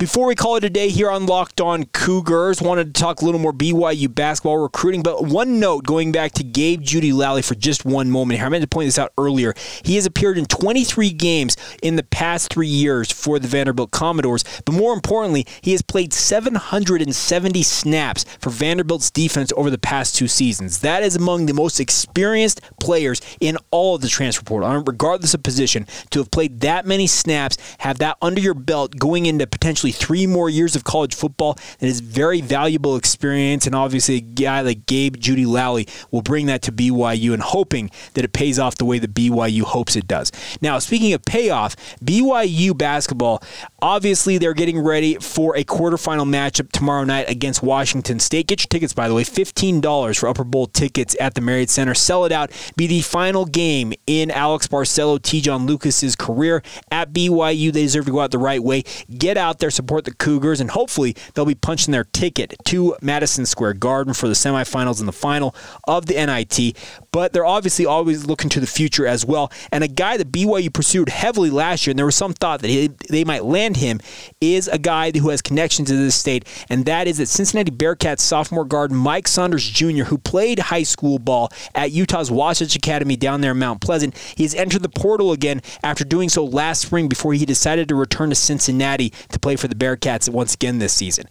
Before 0.00 0.26
we 0.26 0.34
call 0.34 0.56
it 0.56 0.64
a 0.64 0.70
day 0.70 0.88
here 0.88 1.10
on 1.10 1.26
Locked 1.26 1.60
On 1.60 1.84
Cougars, 1.84 2.62
wanted 2.62 2.94
to 2.94 2.98
talk 2.98 3.20
a 3.20 3.24
little 3.26 3.38
more 3.38 3.52
BYU 3.52 4.14
basketball 4.14 4.56
recruiting. 4.56 5.02
But 5.02 5.26
one 5.26 5.60
note 5.60 5.84
going 5.84 6.10
back 6.10 6.32
to 6.32 6.42
Gabe 6.42 6.80
Jeudy-Lally 6.80 7.42
for 7.42 7.54
just 7.54 7.84
one 7.84 8.10
moment 8.10 8.38
here. 8.38 8.46
I 8.46 8.48
meant 8.48 8.62
to 8.62 8.66
point 8.66 8.86
this 8.86 8.98
out 8.98 9.12
earlier. 9.18 9.52
He 9.84 9.96
has 9.96 10.06
appeared 10.06 10.38
in 10.38 10.46
23 10.46 11.10
games 11.10 11.54
in 11.82 11.96
the 11.96 12.02
past 12.02 12.50
three 12.50 12.66
years 12.66 13.12
for 13.12 13.38
the 13.38 13.46
Vanderbilt 13.46 13.90
Commodores. 13.90 14.42
But 14.64 14.72
more 14.72 14.94
importantly, 14.94 15.46
he 15.60 15.72
has 15.72 15.82
played 15.82 16.14
770 16.14 17.62
snaps 17.62 18.24
for 18.38 18.48
Vanderbilt's 18.48 19.10
defense 19.10 19.52
over 19.54 19.68
the 19.68 19.76
past 19.76 20.14
two 20.14 20.28
seasons. 20.28 20.80
That 20.80 21.02
is 21.02 21.14
among 21.14 21.44
the 21.44 21.52
most 21.52 21.78
experienced 21.78 22.62
players 22.80 23.20
in 23.38 23.58
all 23.70 23.96
of 23.96 24.00
the 24.00 24.08
transfer 24.08 24.44
portal, 24.44 24.82
regardless 24.82 25.34
of 25.34 25.42
position. 25.42 25.86
To 26.08 26.20
have 26.20 26.30
played 26.30 26.60
that 26.60 26.86
many 26.86 27.06
snaps, 27.06 27.58
have 27.80 27.98
that 27.98 28.16
under 28.22 28.40
your 28.40 28.54
belt 28.54 28.96
going 28.96 29.26
into 29.26 29.46
potentially 29.46 29.89
three 29.90 30.26
more 30.26 30.48
years 30.48 30.76
of 30.76 30.84
college 30.84 31.14
football. 31.14 31.58
and 31.80 31.80
That 31.80 31.86
is 31.86 32.00
very 32.00 32.40
valuable 32.40 32.96
experience, 32.96 33.66
and 33.66 33.74
obviously 33.74 34.16
a 34.16 34.20
guy 34.20 34.60
like 34.60 34.86
Gabe 34.86 35.16
Jeudy-Lally 35.16 35.86
will 36.10 36.22
bring 36.22 36.46
that 36.46 36.62
to 36.62 36.72
BYU, 36.72 37.32
and 37.32 37.42
hoping 37.42 37.90
that 38.14 38.24
it 38.24 38.32
pays 38.32 38.58
off 38.58 38.76
the 38.76 38.84
way 38.84 38.98
that 38.98 39.14
BYU 39.14 39.62
hopes 39.62 39.96
it 39.96 40.06
does. 40.06 40.32
Now, 40.60 40.78
speaking 40.78 41.12
of 41.12 41.24
payoff, 41.24 41.76
BYU 41.98 42.76
basketball, 42.76 43.42
obviously 43.80 44.38
they're 44.38 44.54
getting 44.54 44.78
ready 44.78 45.16
for 45.16 45.56
a 45.56 45.64
quarterfinal 45.64 46.28
matchup 46.28 46.70
tomorrow 46.72 47.04
night 47.04 47.28
against 47.28 47.62
Washington 47.62 48.20
State. 48.20 48.46
Get 48.46 48.60
your 48.60 48.68
tickets, 48.68 48.92
by 48.92 49.08
the 49.08 49.14
way, 49.14 49.24
$15 49.24 50.18
for 50.18 50.28
Upper 50.28 50.44
Bowl 50.44 50.66
tickets 50.66 51.16
at 51.20 51.34
the 51.34 51.40
Marriott 51.40 51.70
Center. 51.70 51.94
Sell 51.94 52.24
it 52.24 52.32
out. 52.32 52.50
Be 52.76 52.86
the 52.86 53.00
final 53.00 53.44
game 53.44 53.92
in 54.06 54.30
Alex 54.30 54.66
Barcello, 54.66 55.18
Te'Jon 55.18 55.66
Lucas's 55.66 56.16
career 56.16 56.62
at 56.90 57.12
BYU. 57.12 57.72
They 57.72 57.82
deserve 57.82 58.06
to 58.06 58.12
go 58.12 58.20
out 58.20 58.30
the 58.30 58.38
right 58.38 58.62
way. 58.62 58.84
Get 59.16 59.36
out 59.36 59.58
there, 59.58 59.70
support 59.80 60.04
the 60.04 60.14
Cougars, 60.14 60.60
and 60.60 60.70
hopefully 60.70 61.16
they'll 61.34 61.46
be 61.46 61.54
punching 61.54 61.92
their 61.92 62.04
ticket 62.04 62.54
to 62.66 62.96
Madison 63.00 63.46
Square 63.46 63.74
Garden 63.74 64.14
for 64.14 64.28
the 64.28 64.34
semifinals 64.34 65.00
and 65.00 65.08
the 65.08 65.12
final 65.12 65.54
of 65.88 66.06
the 66.06 66.14
NIT. 66.14 66.76
But 67.12 67.32
they're 67.32 67.46
obviously 67.46 67.86
always 67.86 68.26
looking 68.26 68.50
to 68.50 68.60
the 68.60 68.66
future 68.66 69.06
as 69.06 69.24
well. 69.24 69.50
And 69.72 69.82
a 69.82 69.88
guy 69.88 70.16
that 70.16 70.30
BYU 70.30 70.72
pursued 70.72 71.08
heavily 71.08 71.50
last 71.50 71.86
year, 71.86 71.92
and 71.92 71.98
there 71.98 72.06
was 72.06 72.16
some 72.16 72.34
thought 72.34 72.60
that 72.60 72.68
he, 72.68 72.90
they 73.08 73.24
might 73.24 73.44
land 73.44 73.78
him, 73.78 74.00
is 74.40 74.68
a 74.68 74.78
guy 74.78 75.10
who 75.10 75.30
has 75.30 75.40
connections 75.42 75.88
to 75.88 75.96
this 75.96 76.14
state, 76.14 76.46
and 76.68 76.84
that 76.84 77.08
is 77.08 77.18
that 77.18 77.26
Cincinnati 77.26 77.70
Bearcats 77.70 78.20
sophomore 78.20 78.64
guard 78.64 78.92
Mike 78.92 79.26
Saunders 79.26 79.68
Jr., 79.68 80.04
who 80.04 80.18
played 80.18 80.58
high 80.58 80.82
school 80.82 81.18
ball 81.18 81.50
at 81.74 81.92
Utah's 81.92 82.30
Wasatch 82.30 82.76
Academy 82.76 83.16
down 83.16 83.40
there 83.40 83.52
in 83.52 83.58
Mount 83.58 83.80
Pleasant. 83.80 84.16
He's 84.36 84.54
entered 84.54 84.82
the 84.82 84.88
portal 84.88 85.32
again 85.32 85.62
after 85.82 86.04
doing 86.04 86.28
so 86.28 86.44
last 86.44 86.82
spring 86.82 87.08
before 87.08 87.32
he 87.32 87.46
decided 87.46 87.88
to 87.88 87.94
return 87.94 88.28
to 88.30 88.36
Cincinnati 88.36 89.10
to 89.30 89.38
play 89.38 89.56
for 89.56 89.68
the 89.70 89.76
Bearcats 89.76 90.28
once 90.28 90.54
again 90.54 90.78
this 90.78 90.92
season. 90.92 91.26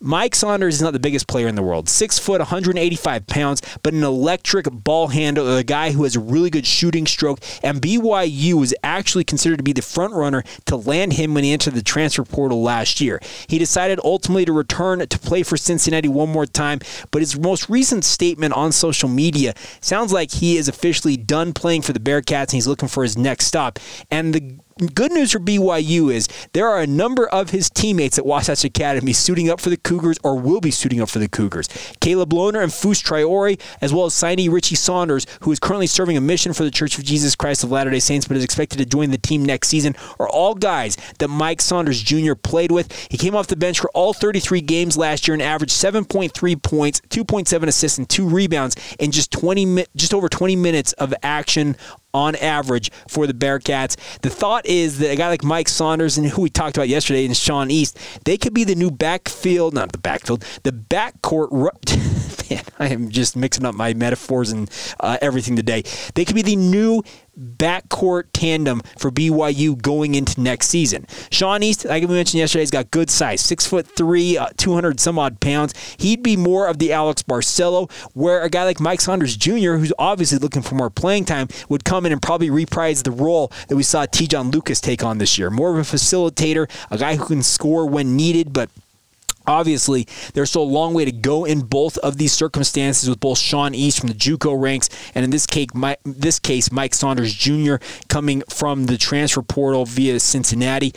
Mike 0.00 0.34
Saunders 0.34 0.74
is 0.74 0.82
not 0.82 0.92
the 0.92 0.98
biggest 0.98 1.26
player 1.26 1.48
in 1.48 1.54
the 1.54 1.62
world. 1.62 1.88
Six 1.88 2.18
foot, 2.18 2.38
185 2.38 3.26
pounds, 3.26 3.62
but 3.82 3.94
an 3.94 4.02
electric 4.02 4.66
ball 4.70 5.08
handler, 5.08 5.56
a 5.56 5.64
guy 5.64 5.92
who 5.92 6.04
has 6.04 6.14
a 6.14 6.20
really 6.20 6.50
good 6.50 6.66
shooting 6.66 7.06
stroke. 7.06 7.38
And 7.62 7.80
BYU 7.80 8.54
was 8.54 8.74
actually 8.82 9.24
considered 9.24 9.56
to 9.56 9.62
be 9.62 9.72
the 9.72 9.80
front 9.80 10.12
runner 10.12 10.44
to 10.66 10.76
land 10.76 11.14
him 11.14 11.32
when 11.32 11.42
he 11.42 11.52
entered 11.52 11.74
the 11.74 11.82
transfer 11.82 12.24
portal 12.24 12.62
last 12.62 13.00
year. 13.00 13.18
He 13.48 13.58
decided 13.58 13.98
ultimately 14.04 14.44
to 14.44 14.52
return 14.52 14.98
to 15.06 15.18
play 15.18 15.42
for 15.42 15.56
Cincinnati 15.56 16.08
one 16.08 16.28
more 16.28 16.46
time, 16.46 16.80
but 17.10 17.22
his 17.22 17.38
most 17.38 17.70
recent 17.70 18.04
statement 18.04 18.52
on 18.52 18.72
social 18.72 19.08
media 19.08 19.54
sounds 19.80 20.12
like 20.12 20.32
he 20.32 20.58
is 20.58 20.68
officially 20.68 21.16
done 21.16 21.54
playing 21.54 21.80
for 21.80 21.94
the 21.94 22.00
Bearcats 22.00 22.42
and 22.42 22.52
he's 22.52 22.66
looking 22.66 22.88
for 22.88 23.04
his 23.04 23.16
next 23.16 23.46
stop. 23.46 23.78
And 24.10 24.34
the 24.34 24.58
good 24.94 25.12
news 25.12 25.32
for 25.32 25.38
BYU 25.38 26.12
is 26.12 26.28
there 26.52 26.68
are 26.68 26.80
a 26.80 26.86
number 26.86 27.28
of 27.28 27.50
his 27.50 27.70
teammates 27.70 28.18
at 28.18 28.26
Wasatch 28.26 28.64
Academy 28.64 29.12
suiting 29.12 29.48
up 29.48 29.60
for 29.60 29.70
the 29.70 29.76
Cougars 29.76 30.18
or 30.24 30.38
will 30.38 30.60
be 30.60 30.70
suiting 30.70 31.00
up 31.00 31.08
for 31.08 31.18
the 31.18 31.28
Cougars. 31.28 31.68
Caleb 32.00 32.30
Lohner 32.30 32.62
and 32.62 32.72
Fus 32.72 33.02
Traore, 33.02 33.60
as 33.80 33.92
well 33.92 34.06
as 34.06 34.14
signee 34.14 34.50
Richie 34.50 34.74
Saunders, 34.74 35.26
who 35.42 35.52
is 35.52 35.60
currently 35.60 35.86
serving 35.86 36.16
a 36.16 36.20
mission 36.20 36.52
for 36.52 36.64
the 36.64 36.70
Church 36.70 36.98
of 36.98 37.04
Jesus 37.04 37.36
Christ 37.36 37.62
of 37.62 37.70
Latter 37.70 37.90
day 37.90 38.00
Saints 38.00 38.26
but 38.26 38.36
is 38.36 38.44
expected 38.44 38.78
to 38.78 38.86
join 38.86 39.10
the 39.10 39.18
team 39.18 39.44
next 39.44 39.68
season, 39.68 39.94
are 40.18 40.28
all 40.28 40.54
guys 40.54 40.96
that 41.18 41.28
Mike 41.28 41.60
Saunders 41.60 42.02
Jr. 42.02 42.34
played 42.34 42.72
with. 42.72 42.92
He 43.10 43.16
came 43.16 43.36
off 43.36 43.46
the 43.46 43.56
bench 43.56 43.80
for 43.80 43.90
all 43.94 44.12
33 44.12 44.60
games 44.60 44.96
last 44.96 45.28
year 45.28 45.34
and 45.34 45.42
averaged 45.42 45.72
7.3 45.72 46.62
points, 46.62 47.00
2.7 47.10 47.66
assists, 47.68 47.98
and 47.98 48.08
two 48.08 48.28
rebounds 48.28 48.76
in 48.98 49.12
just 49.12 49.30
20 49.30 49.84
just 49.94 50.14
over 50.14 50.28
20 50.28 50.56
minutes 50.56 50.92
of 50.94 51.14
action 51.22 51.76
on 52.14 52.36
average 52.36 52.90
for 53.08 53.26
the 53.26 53.34
Bearcats. 53.34 53.96
The 54.20 54.30
thought 54.30 54.64
is 54.64 54.98
that 55.00 55.10
a 55.10 55.16
guy 55.16 55.28
like 55.28 55.44
Mike 55.44 55.68
Saunders 55.68 56.16
and 56.16 56.26
who 56.28 56.42
we 56.42 56.48
talked 56.48 56.76
about 56.76 56.88
yesterday 56.88 57.26
and 57.26 57.36
Sean 57.36 57.70
East, 57.70 57.98
they 58.24 58.38
could 58.38 58.54
be 58.54 58.64
the 58.64 58.76
new 58.76 58.90
backfield, 58.90 59.74
not 59.74 59.92
the 59.92 59.98
backfield, 59.98 60.44
the 60.62 60.72
backcourt. 60.72 61.50
Man, 62.50 62.62
I 62.78 62.88
am 62.88 63.10
just 63.10 63.36
mixing 63.36 63.64
up 63.64 63.74
my 63.74 63.94
metaphors 63.94 64.52
and 64.52 64.70
uh, 65.00 65.18
everything 65.20 65.56
today. 65.56 65.82
They 66.14 66.24
could 66.24 66.36
be 66.36 66.42
the 66.42 66.56
new 66.56 67.02
backcourt 67.38 68.24
tandem 68.32 68.80
for 68.98 69.10
BYU 69.10 69.80
going 69.80 70.14
into 70.14 70.40
next 70.40 70.68
season. 70.68 71.06
Sean 71.30 71.62
East, 71.62 71.84
like 71.84 72.02
we 72.02 72.14
mentioned 72.14 72.38
yesterday, 72.38 72.62
he's 72.62 72.70
got 72.70 72.90
good 72.90 73.10
size, 73.10 73.40
six 73.40 73.66
foot 73.66 73.86
three, 73.86 74.38
uh, 74.38 74.48
200 74.56 75.00
some 75.00 75.18
odd 75.18 75.40
pounds. 75.40 75.74
He'd 75.98 76.22
be 76.22 76.36
more 76.36 76.66
of 76.66 76.78
the 76.78 76.92
Alex 76.92 77.22
Barcello, 77.22 77.88
where 78.12 78.42
a 78.42 78.50
guy 78.50 78.64
like 78.64 78.80
Mike 78.80 79.00
Saunders 79.00 79.36
Jr., 79.36 79.74
who's 79.74 79.92
obviously 79.98 80.38
looking 80.38 80.62
for 80.62 80.74
more 80.74 80.90
playing 80.90 81.24
time, 81.24 81.48
would 81.68 81.84
come 81.84 82.06
in 82.06 82.12
and 82.12 82.22
probably 82.22 82.50
reprise 82.50 83.02
the 83.02 83.10
role 83.10 83.52
that 83.68 83.76
we 83.76 83.82
saw 83.82 84.06
Te'Jon 84.06 84.52
Lucas 84.52 84.80
take 84.80 85.04
on 85.04 85.18
this 85.18 85.38
year. 85.38 85.50
More 85.50 85.70
of 85.70 85.78
a 85.78 85.96
facilitator, 85.96 86.70
a 86.90 86.98
guy 86.98 87.16
who 87.16 87.26
can 87.26 87.42
score 87.42 87.86
when 87.86 88.16
needed, 88.16 88.52
but 88.52 88.70
Obviously, 89.46 90.06
there's 90.32 90.50
still 90.50 90.62
a 90.62 90.64
long 90.64 90.94
way 90.94 91.04
to 91.04 91.12
go 91.12 91.44
in 91.44 91.60
both 91.60 91.98
of 91.98 92.16
these 92.16 92.32
circumstances 92.32 93.08
with 93.08 93.20
both 93.20 93.38
Sean 93.38 93.74
East 93.74 94.00
from 94.00 94.08
the 94.08 94.14
JUCO 94.14 94.60
ranks 94.60 94.88
and 95.14 95.24
in 95.24 95.30
this 95.30 95.46
case, 95.46 95.68
Mike, 95.74 96.00
this 96.04 96.38
case, 96.38 96.72
Mike 96.72 96.94
Saunders 96.94 97.34
Jr. 97.34 97.76
coming 98.08 98.42
from 98.48 98.86
the 98.86 98.96
transfer 98.96 99.42
portal 99.42 99.84
via 99.84 100.18
Cincinnati. 100.20 100.92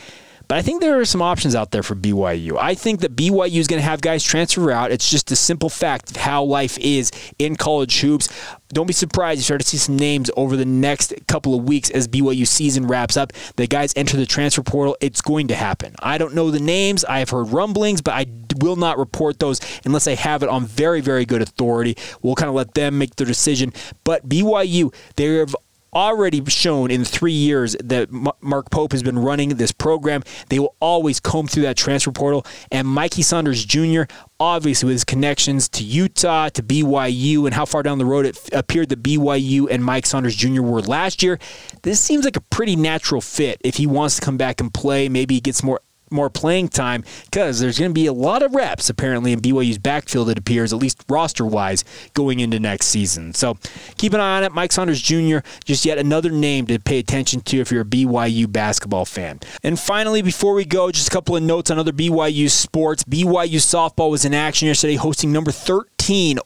But 0.48 0.56
I 0.56 0.62
think 0.62 0.80
there 0.80 0.98
are 0.98 1.04
some 1.04 1.20
options 1.20 1.54
out 1.54 1.72
there 1.72 1.82
for 1.82 1.94
BYU. 1.94 2.56
I 2.58 2.74
think 2.74 3.00
that 3.00 3.14
BYU 3.14 3.58
is 3.58 3.66
going 3.66 3.80
to 3.80 3.86
have 3.86 4.00
guys 4.00 4.24
transfer 4.24 4.70
out. 4.70 4.90
It's 4.90 5.10
just 5.10 5.30
a 5.30 5.36
simple 5.36 5.68
fact 5.68 6.10
of 6.10 6.16
how 6.16 6.42
life 6.42 6.78
is 6.78 7.12
in 7.38 7.54
college 7.54 8.00
hoops. 8.00 8.28
Don't 8.70 8.86
be 8.86 8.94
surprised 8.94 9.38
you 9.38 9.44
start 9.44 9.60
to 9.60 9.66
see 9.66 9.76
some 9.76 9.96
names 9.96 10.30
over 10.36 10.56
the 10.56 10.64
next 10.64 11.12
couple 11.26 11.54
of 11.54 11.64
weeks 11.64 11.90
as 11.90 12.08
BYU 12.08 12.46
season 12.46 12.86
wraps 12.86 13.16
up. 13.16 13.34
The 13.56 13.66
guys 13.66 13.92
enter 13.94 14.16
the 14.16 14.26
transfer 14.26 14.62
portal. 14.62 14.96
It's 15.02 15.20
going 15.20 15.48
to 15.48 15.54
happen. 15.54 15.94
I 16.00 16.16
don't 16.16 16.34
know 16.34 16.50
the 16.50 16.60
names. 16.60 17.04
I 17.04 17.18
have 17.18 17.30
heard 17.30 17.48
rumblings, 17.48 18.00
but 18.00 18.14
I 18.14 18.26
will 18.56 18.76
not 18.76 18.98
report 18.98 19.38
those 19.38 19.60
unless 19.84 20.08
I 20.08 20.14
have 20.14 20.42
it 20.42 20.48
on 20.48 20.64
very, 20.64 21.02
very 21.02 21.26
good 21.26 21.42
authority. 21.42 21.96
We'll 22.22 22.34
kind 22.34 22.48
of 22.48 22.54
let 22.54 22.72
them 22.72 22.98
make 22.98 23.16
their 23.16 23.26
decision. 23.26 23.72
But 24.04 24.28
BYU, 24.28 24.94
they 25.16 25.26
have 25.36 25.54
already 25.94 26.44
shown 26.46 26.90
in 26.90 27.04
three 27.04 27.32
years 27.32 27.76
that 27.82 28.10
Mark 28.10 28.70
Pope 28.70 28.92
has 28.92 29.02
been 29.02 29.18
running 29.18 29.50
this 29.50 29.72
program. 29.72 30.22
They 30.48 30.58
will 30.58 30.76
always 30.80 31.20
comb 31.20 31.46
through 31.46 31.64
that 31.64 31.76
transfer 31.76 32.12
portal. 32.12 32.46
And 32.70 32.86
Mikey 32.86 33.22
Saunders 33.22 33.64
Jr., 33.64 34.02
obviously 34.40 34.86
with 34.86 34.94
his 34.94 35.04
connections 35.04 35.68
to 35.70 35.84
Utah, 35.84 36.48
to 36.50 36.62
BYU, 36.62 37.46
and 37.46 37.54
how 37.54 37.64
far 37.64 37.82
down 37.82 37.98
the 37.98 38.04
road 38.04 38.26
it 38.26 38.38
appeared 38.52 38.88
that 38.90 39.02
BYU 39.02 39.68
and 39.70 39.84
Mike 39.84 40.06
Saunders 40.06 40.36
Jr. 40.36 40.62
were 40.62 40.80
last 40.80 41.22
year, 41.22 41.38
this 41.82 42.00
seems 42.00 42.24
like 42.24 42.36
a 42.36 42.40
pretty 42.40 42.76
natural 42.76 43.20
fit 43.20 43.60
if 43.64 43.76
he 43.76 43.86
wants 43.86 44.16
to 44.16 44.22
come 44.22 44.36
back 44.36 44.60
and 44.60 44.72
play. 44.72 45.08
Maybe 45.08 45.34
he 45.34 45.40
gets 45.40 45.62
more 45.62 45.80
more 46.10 46.30
playing 46.30 46.68
time 46.68 47.04
because 47.24 47.60
there's 47.60 47.78
going 47.78 47.90
to 47.90 47.94
be 47.94 48.06
a 48.06 48.12
lot 48.12 48.42
of 48.42 48.54
reps 48.54 48.90
apparently 48.90 49.32
in 49.32 49.40
BYU's 49.40 49.78
backfield, 49.78 50.30
it 50.30 50.38
appears, 50.38 50.72
at 50.72 50.78
least 50.78 51.04
roster 51.08 51.44
wise, 51.44 51.84
going 52.14 52.40
into 52.40 52.58
next 52.58 52.86
season. 52.86 53.34
So 53.34 53.58
keep 53.96 54.12
an 54.12 54.20
eye 54.20 54.38
on 54.38 54.44
it. 54.44 54.52
Mike 54.52 54.72
Saunders 54.72 55.00
Jr., 55.00 55.38
just 55.64 55.84
yet 55.84 55.98
another 55.98 56.30
name 56.30 56.66
to 56.66 56.78
pay 56.78 56.98
attention 56.98 57.40
to 57.42 57.60
if 57.60 57.70
you're 57.70 57.82
a 57.82 57.84
BYU 57.84 58.50
basketball 58.50 59.04
fan. 59.04 59.40
And 59.62 59.78
finally, 59.78 60.22
before 60.22 60.54
we 60.54 60.64
go, 60.64 60.90
just 60.90 61.08
a 61.08 61.10
couple 61.10 61.36
of 61.36 61.42
notes 61.42 61.70
on 61.70 61.78
other 61.78 61.92
BYU 61.92 62.50
sports. 62.50 63.04
BYU 63.04 63.56
softball 63.56 64.10
was 64.10 64.24
in 64.24 64.34
action 64.34 64.68
yesterday, 64.68 64.96
hosting 64.96 65.32
number 65.32 65.50
13 65.50 65.97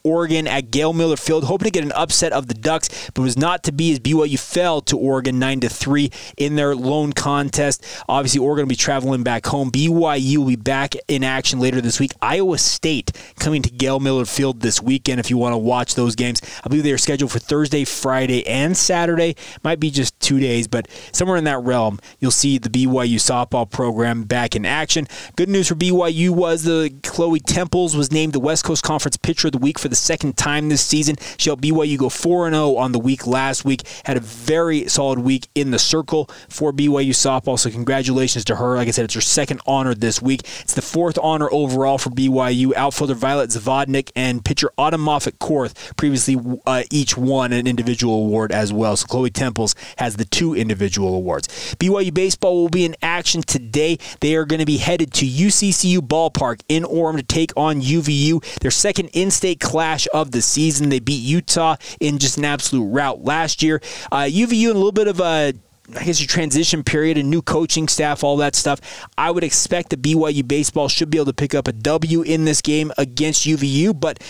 Oregon 0.03 0.47
at 0.47 0.71
Gail 0.71 0.93
Miller 0.93 1.15
Field, 1.15 1.45
hoping 1.45 1.65
to 1.65 1.71
get 1.71 1.83
an 1.83 1.91
upset 1.93 2.33
of 2.33 2.47
the 2.47 2.53
Ducks, 2.53 3.09
but 3.13 3.21
was 3.21 3.37
not 3.37 3.63
to 3.63 3.71
be 3.71 3.91
as 3.93 3.99
BYU 3.99 4.37
fell 4.37 4.81
to 4.81 4.97
Oregon 4.97 5.39
9 5.39 5.61
to 5.61 5.69
3 5.69 6.11
in 6.37 6.55
their 6.55 6.75
lone 6.75 7.13
contest. 7.13 7.85
Obviously, 8.09 8.39
Oregon 8.39 8.65
will 8.65 8.69
be 8.69 8.75
traveling 8.75 9.23
back 9.23 9.45
home. 9.45 9.71
BYU 9.71 10.37
will 10.37 10.47
be 10.47 10.55
back 10.55 10.95
in 11.07 11.23
action 11.23 11.59
later 11.59 11.79
this 11.79 11.99
week. 11.99 12.11
Iowa 12.21 12.57
State 12.57 13.11
coming 13.39 13.61
to 13.61 13.69
Gail 13.69 13.99
Miller 13.99 14.25
Field 14.25 14.61
this 14.61 14.81
weekend 14.81 15.19
if 15.19 15.29
you 15.29 15.37
want 15.37 15.53
to 15.53 15.57
watch 15.57 15.95
those 15.95 16.15
games. 16.15 16.41
I 16.63 16.67
believe 16.67 16.83
they 16.83 16.91
are 16.91 16.97
scheduled 16.97 17.31
for 17.31 17.39
Thursday, 17.39 17.85
Friday, 17.85 18.45
and 18.45 18.75
Saturday. 18.75 19.35
Might 19.63 19.79
be 19.79 19.89
just 19.89 20.12
two 20.23 20.39
days, 20.39 20.67
but 20.67 20.87
somewhere 21.11 21.37
in 21.37 21.43
that 21.43 21.59
realm, 21.59 21.99
you'll 22.19 22.31
see 22.31 22.57
the 22.57 22.69
BYU 22.69 23.15
softball 23.15 23.69
program 23.69 24.23
back 24.23 24.55
in 24.55 24.65
action. 24.65 25.07
Good 25.35 25.49
news 25.49 25.67
for 25.67 25.75
BYU 25.75 26.29
was 26.29 26.63
the 26.63 26.93
Chloe 27.03 27.39
Temples 27.39 27.95
was 27.95 28.11
named 28.11 28.33
the 28.33 28.39
West 28.39 28.63
Coast 28.63 28.83
Conference 28.83 29.17
Pitcher 29.17 29.49
of 29.49 29.51
the 29.51 29.57
week 29.57 29.77
for 29.77 29.89
the 29.89 29.95
second 29.95 30.37
time 30.37 30.69
this 30.69 30.83
season. 30.83 31.15
She 31.37 31.49
helped 31.49 31.63
BYU 31.63 31.97
go 31.97 32.09
4 32.09 32.49
0 32.49 32.75
on 32.75 32.91
the 32.91 32.99
week 32.99 33.27
last 33.27 33.65
week. 33.65 33.83
Had 34.05 34.17
a 34.17 34.21
very 34.21 34.87
solid 34.87 35.19
week 35.19 35.47
in 35.55 35.71
the 35.71 35.79
circle 35.79 36.29
for 36.49 36.71
BYU 36.71 37.09
softball. 37.09 37.59
So, 37.59 37.69
congratulations 37.69 38.45
to 38.45 38.55
her. 38.55 38.75
Like 38.75 38.87
I 38.87 38.91
said, 38.91 39.05
it's 39.05 39.13
her 39.13 39.21
second 39.21 39.61
honor 39.67 39.93
this 39.93 40.21
week. 40.21 40.41
It's 40.61 40.73
the 40.73 40.81
fourth 40.81 41.17
honor 41.21 41.49
overall 41.51 41.97
for 41.97 42.09
BYU. 42.09 42.73
Outfielder 42.75 43.15
Violet 43.15 43.49
Zavodnik 43.49 44.11
and 44.15 44.43
pitcher 44.43 44.71
Autumn 44.77 45.01
Moffat 45.01 45.39
Korth 45.39 45.95
previously 45.97 46.37
uh, 46.65 46.83
each 46.91 47.17
won 47.17 47.51
an 47.53 47.67
individual 47.67 48.15
award 48.15 48.51
as 48.51 48.71
well. 48.71 48.95
So, 48.95 49.07
Chloe 49.07 49.29
Temples 49.29 49.75
has 49.97 50.12
the 50.17 50.25
two 50.25 50.55
individual 50.55 51.15
awards. 51.15 51.47
BYU 51.75 52.13
baseball 52.13 52.61
will 52.61 52.69
be 52.69 52.85
in 52.85 52.95
action 53.01 53.41
today. 53.41 53.97
They 54.19 54.35
are 54.35 54.45
going 54.45 54.59
to 54.59 54.65
be 54.65 54.77
headed 54.77 55.13
to 55.13 55.25
UCCU 55.25 55.99
Ballpark 55.99 56.61
in 56.69 56.83
Orem 56.83 57.17
to 57.17 57.23
take 57.23 57.51
on 57.57 57.81
UVU. 57.81 58.43
Their 58.59 58.71
second 58.71 59.09
in 59.13 59.31
state 59.31 59.59
clash 59.59 60.07
of 60.13 60.31
the 60.31 60.41
season. 60.41 60.89
They 60.89 60.99
beat 60.99 61.21
Utah 61.21 61.75
in 61.99 62.17
just 62.19 62.37
an 62.37 62.45
absolute 62.45 62.85
rout 62.85 63.23
last 63.23 63.63
year. 63.63 63.81
Uh, 64.11 64.23
UVU 64.23 64.69
in 64.69 64.75
a 64.75 64.79
little 64.79 64.91
bit 64.91 65.07
of 65.07 65.19
a 65.19 65.53
I 65.95 66.05
guess 66.05 66.21
your 66.21 66.27
transition 66.27 66.81
period, 66.81 67.17
a 67.17 67.23
new 67.23 67.41
coaching 67.41 67.89
staff, 67.89 68.23
all 68.23 68.37
that 68.37 68.55
stuff. 68.55 68.79
I 69.17 69.31
would 69.31 69.43
expect 69.43 69.89
that 69.89 70.01
BYU 70.01 70.47
baseball 70.47 70.87
should 70.87 71.09
be 71.09 71.17
able 71.17 71.25
to 71.25 71.33
pick 71.33 71.53
up 71.53 71.67
a 71.67 71.73
W 71.73 72.21
in 72.21 72.45
this 72.45 72.61
game 72.61 72.93
against 72.97 73.45
UVU, 73.45 73.99
but 73.99 74.23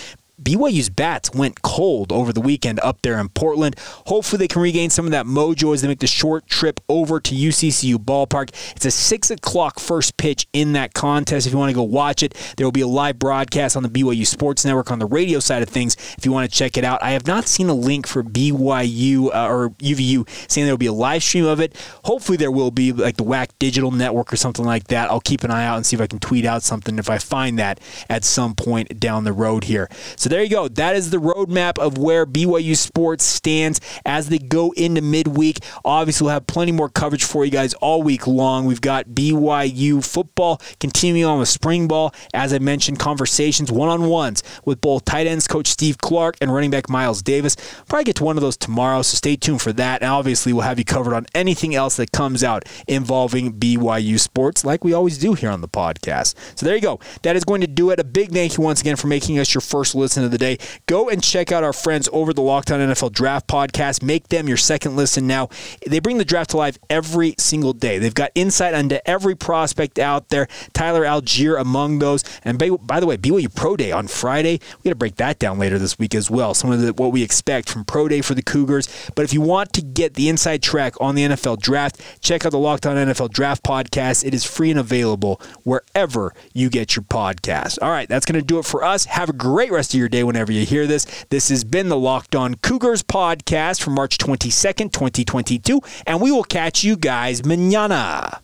BYU's 0.43 0.89
bats 0.89 1.31
went 1.31 1.61
cold 1.61 2.11
over 2.11 2.33
the 2.33 2.41
weekend 2.41 2.79
up 2.81 3.01
there 3.01 3.19
in 3.19 3.29
Portland. 3.29 3.75
Hopefully, 4.07 4.39
they 4.39 4.47
can 4.47 4.61
regain 4.61 4.89
some 4.89 5.05
of 5.05 5.11
that 5.11 5.25
mojo 5.25 5.73
as 5.73 5.81
they 5.81 5.87
make 5.87 5.99
the 5.99 6.07
short 6.07 6.47
trip 6.47 6.79
over 6.89 7.19
to 7.19 7.33
UCCU 7.33 7.95
Ballpark. 7.95 8.49
It's 8.75 8.85
a 8.85 8.91
6 8.91 9.31
o'clock 9.31 9.79
first 9.79 10.17
pitch 10.17 10.47
in 10.53 10.73
that 10.73 10.93
contest. 10.93 11.47
If 11.47 11.53
you 11.53 11.59
want 11.59 11.69
to 11.69 11.75
go 11.75 11.83
watch 11.83 12.23
it, 12.23 12.33
there 12.57 12.65
will 12.65 12.71
be 12.71 12.81
a 12.81 12.87
live 12.87 13.19
broadcast 13.19 13.77
on 13.77 13.83
the 13.83 13.89
BYU 13.89 14.25
Sports 14.25 14.65
Network 14.65 14.91
on 14.91 14.99
the 14.99 15.05
radio 15.05 15.39
side 15.39 15.63
of 15.63 15.69
things 15.69 15.95
if 16.17 16.25
you 16.25 16.31
want 16.31 16.49
to 16.49 16.55
check 16.55 16.77
it 16.77 16.83
out. 16.83 17.01
I 17.01 17.11
have 17.11 17.27
not 17.27 17.47
seen 17.47 17.69
a 17.69 17.73
link 17.73 18.07
for 18.07 18.23
BYU 18.23 19.33
uh, 19.33 19.47
or 19.47 19.69
UVU 19.69 20.27
saying 20.49 20.65
there 20.65 20.73
will 20.73 20.77
be 20.77 20.87
a 20.87 20.93
live 20.93 21.23
stream 21.23 21.45
of 21.45 21.59
it. 21.59 21.75
Hopefully, 22.03 22.37
there 22.37 22.51
will 22.51 22.71
be 22.71 22.91
like 22.91 23.17
the 23.17 23.23
WAC 23.23 23.49
Digital 23.59 23.91
Network 23.91 24.33
or 24.33 24.35
something 24.35 24.65
like 24.65 24.87
that. 24.87 25.09
I'll 25.09 25.21
keep 25.21 25.43
an 25.43 25.51
eye 25.51 25.65
out 25.65 25.77
and 25.77 25.85
see 25.85 25.95
if 25.95 26.01
I 26.01 26.07
can 26.07 26.19
tweet 26.19 26.45
out 26.45 26.63
something 26.63 26.99
if 26.99 27.09
I 27.09 27.17
find 27.17 27.57
that 27.59 27.79
at 28.09 28.23
some 28.23 28.55
point 28.55 28.99
down 28.99 29.23
the 29.23 29.33
road 29.33 29.65
here. 29.65 29.89
So 30.15 30.29
there 30.33 30.41
you 30.41 30.49
go. 30.49 30.67
That 30.67 30.95
is 30.95 31.11
the 31.11 31.17
roadmap 31.17 31.77
of 31.77 31.99
where 31.99 32.25
BYU 32.25 32.75
sports 32.75 33.23
stands 33.23 33.79
as 34.03 34.29
they 34.29 34.39
go 34.39 34.71
into 34.71 34.99
midweek. 34.99 35.59
Obviously, 35.85 36.25
we'll 36.25 36.33
have 36.33 36.47
plenty 36.47 36.71
more 36.71 36.89
coverage 36.89 37.23
for 37.23 37.45
you 37.45 37.51
guys 37.51 37.75
all 37.75 38.01
week 38.01 38.25
long. 38.25 38.65
We've 38.65 38.81
got 38.81 39.09
BYU 39.09 40.03
football 40.03 40.59
continuing 40.79 41.29
on 41.29 41.37
with 41.37 41.49
spring 41.49 41.87
ball. 41.87 42.15
As 42.33 42.51
I 42.51 42.57
mentioned, 42.57 42.97
conversations, 42.97 43.71
one 43.71 43.89
on 43.89 44.07
ones 44.07 44.41
with 44.65 44.81
both 44.81 45.05
tight 45.05 45.27
ends 45.27 45.47
coach 45.47 45.67
Steve 45.67 45.99
Clark 45.99 46.35
and 46.41 46.51
running 46.51 46.71
back 46.71 46.89
Miles 46.89 47.21
Davis. 47.21 47.55
Probably 47.87 48.05
get 48.05 48.15
to 48.15 48.23
one 48.23 48.35
of 48.35 48.41
those 48.41 48.57
tomorrow, 48.57 49.03
so 49.03 49.15
stay 49.15 49.35
tuned 49.35 49.61
for 49.61 49.73
that. 49.73 50.01
And 50.01 50.09
obviously, 50.09 50.51
we'll 50.51 50.63
have 50.63 50.79
you 50.79 50.85
covered 50.85 51.13
on 51.13 51.27
anything 51.35 51.75
else 51.75 51.97
that 51.97 52.11
comes 52.11 52.43
out 52.43 52.63
involving 52.87 53.53
BYU 53.53 54.19
sports, 54.19 54.65
like 54.65 54.83
we 54.83 54.93
always 54.93 55.19
do 55.19 55.35
here 55.35 55.51
on 55.51 55.61
the 55.61 55.69
podcast. 55.69 56.33
So 56.57 56.65
there 56.65 56.73
you 56.73 56.81
go. 56.81 56.99
That 57.21 57.35
is 57.35 57.43
going 57.43 57.61
to 57.61 57.67
do 57.67 57.91
it. 57.91 57.99
A 57.99 58.03
big 58.03 58.31
thank 58.31 58.57
you 58.57 58.63
once 58.63 58.81
again 58.81 58.95
for 58.95 59.05
making 59.05 59.37
us 59.37 59.53
your 59.53 59.61
first 59.61 59.93
listen 59.93 60.12
of 60.21 60.31
the 60.31 60.37
day. 60.37 60.57
Go 60.85 61.09
and 61.09 61.23
check 61.23 61.51
out 61.51 61.63
our 61.63 61.73
friends 61.73 62.07
over 62.13 62.33
the 62.33 62.41
Locked 62.41 62.71
On 62.71 62.79
NFL 62.79 63.11
Draft 63.13 63.47
Podcast. 63.47 64.03
Make 64.03 64.27
them 64.27 64.47
your 64.47 64.57
second 64.57 64.95
listen 64.95 65.25
now. 65.25 65.49
They 65.87 65.99
bring 65.99 66.17
the 66.17 66.25
draft 66.25 66.51
to 66.51 66.57
life 66.57 66.77
every 66.89 67.35
single 67.39 67.73
day. 67.73 67.97
They've 67.97 68.13
got 68.13 68.31
insight 68.35 68.73
into 68.73 69.05
every 69.09 69.35
prospect 69.35 69.97
out 69.97 70.29
there. 70.29 70.47
Tyler 70.73 71.03
Allgeier 71.03 71.59
among 71.59 71.99
those. 71.99 72.23
And 72.43 72.59
by, 72.59 72.99
the 72.99 73.07
way, 73.07 73.17
BYU 73.17 73.53
Pro 73.53 73.75
Day 73.75 73.91
on 73.91 74.07
Friday. 74.07 74.59
We 74.77 74.89
got 74.89 74.91
to 74.91 74.95
break 74.95 75.15
that 75.15 75.39
down 75.39 75.57
later 75.57 75.79
this 75.79 75.97
week 75.97 76.13
as 76.13 76.29
well. 76.29 76.53
Some 76.53 76.71
of 76.71 76.81
the, 76.81 76.93
what 76.93 77.11
we 77.11 77.23
expect 77.23 77.69
from 77.69 77.85
Pro 77.85 78.07
Day 78.07 78.21
for 78.21 78.35
the 78.35 78.43
Cougars. 78.43 78.87
But 79.15 79.23
if 79.23 79.33
you 79.33 79.41
want 79.41 79.73
to 79.73 79.81
get 79.81 80.15
the 80.15 80.29
inside 80.29 80.61
track 80.61 80.99
on 80.99 81.15
the 81.15 81.23
NFL 81.23 81.59
Draft, 81.61 82.01
check 82.21 82.45
out 82.45 82.51
the 82.51 82.59
Locked 82.59 82.85
On 82.85 82.95
NFL 82.95 83.31
Draft 83.31 83.63
Podcast. 83.63 84.25
It 84.25 84.33
is 84.33 84.43
free 84.43 84.69
and 84.69 84.79
available 84.79 85.41
wherever 85.63 86.33
you 86.53 86.69
get 86.69 86.95
your 86.95 87.03
podcast. 87.03 87.79
All 87.81 87.89
right, 87.89 88.07
that's 88.09 88.25
going 88.25 88.39
to 88.39 88.45
do 88.45 88.59
it 88.59 88.65
for 88.65 88.83
us. 88.83 89.05
Have 89.05 89.29
a 89.29 89.33
great 89.33 89.71
rest 89.71 89.93
of 89.93 89.99
your 90.03 90.09
day 90.09 90.23
whenever 90.23 90.51
you 90.51 90.65
hear 90.65 90.85
this. 90.85 91.05
This 91.29 91.47
has 91.47 91.63
been 91.63 91.87
the 91.87 91.97
Locked 91.97 92.35
On 92.35 92.55
Cougars 92.55 93.01
podcast 93.01 93.81
for 93.81 93.89
March 93.89 94.17
22nd, 94.17 94.91
2022, 94.91 95.79
and 96.05 96.21
we 96.21 96.29
will 96.29 96.43
catch 96.43 96.83
you 96.83 96.97
guys 96.97 97.45
manana. 97.45 98.43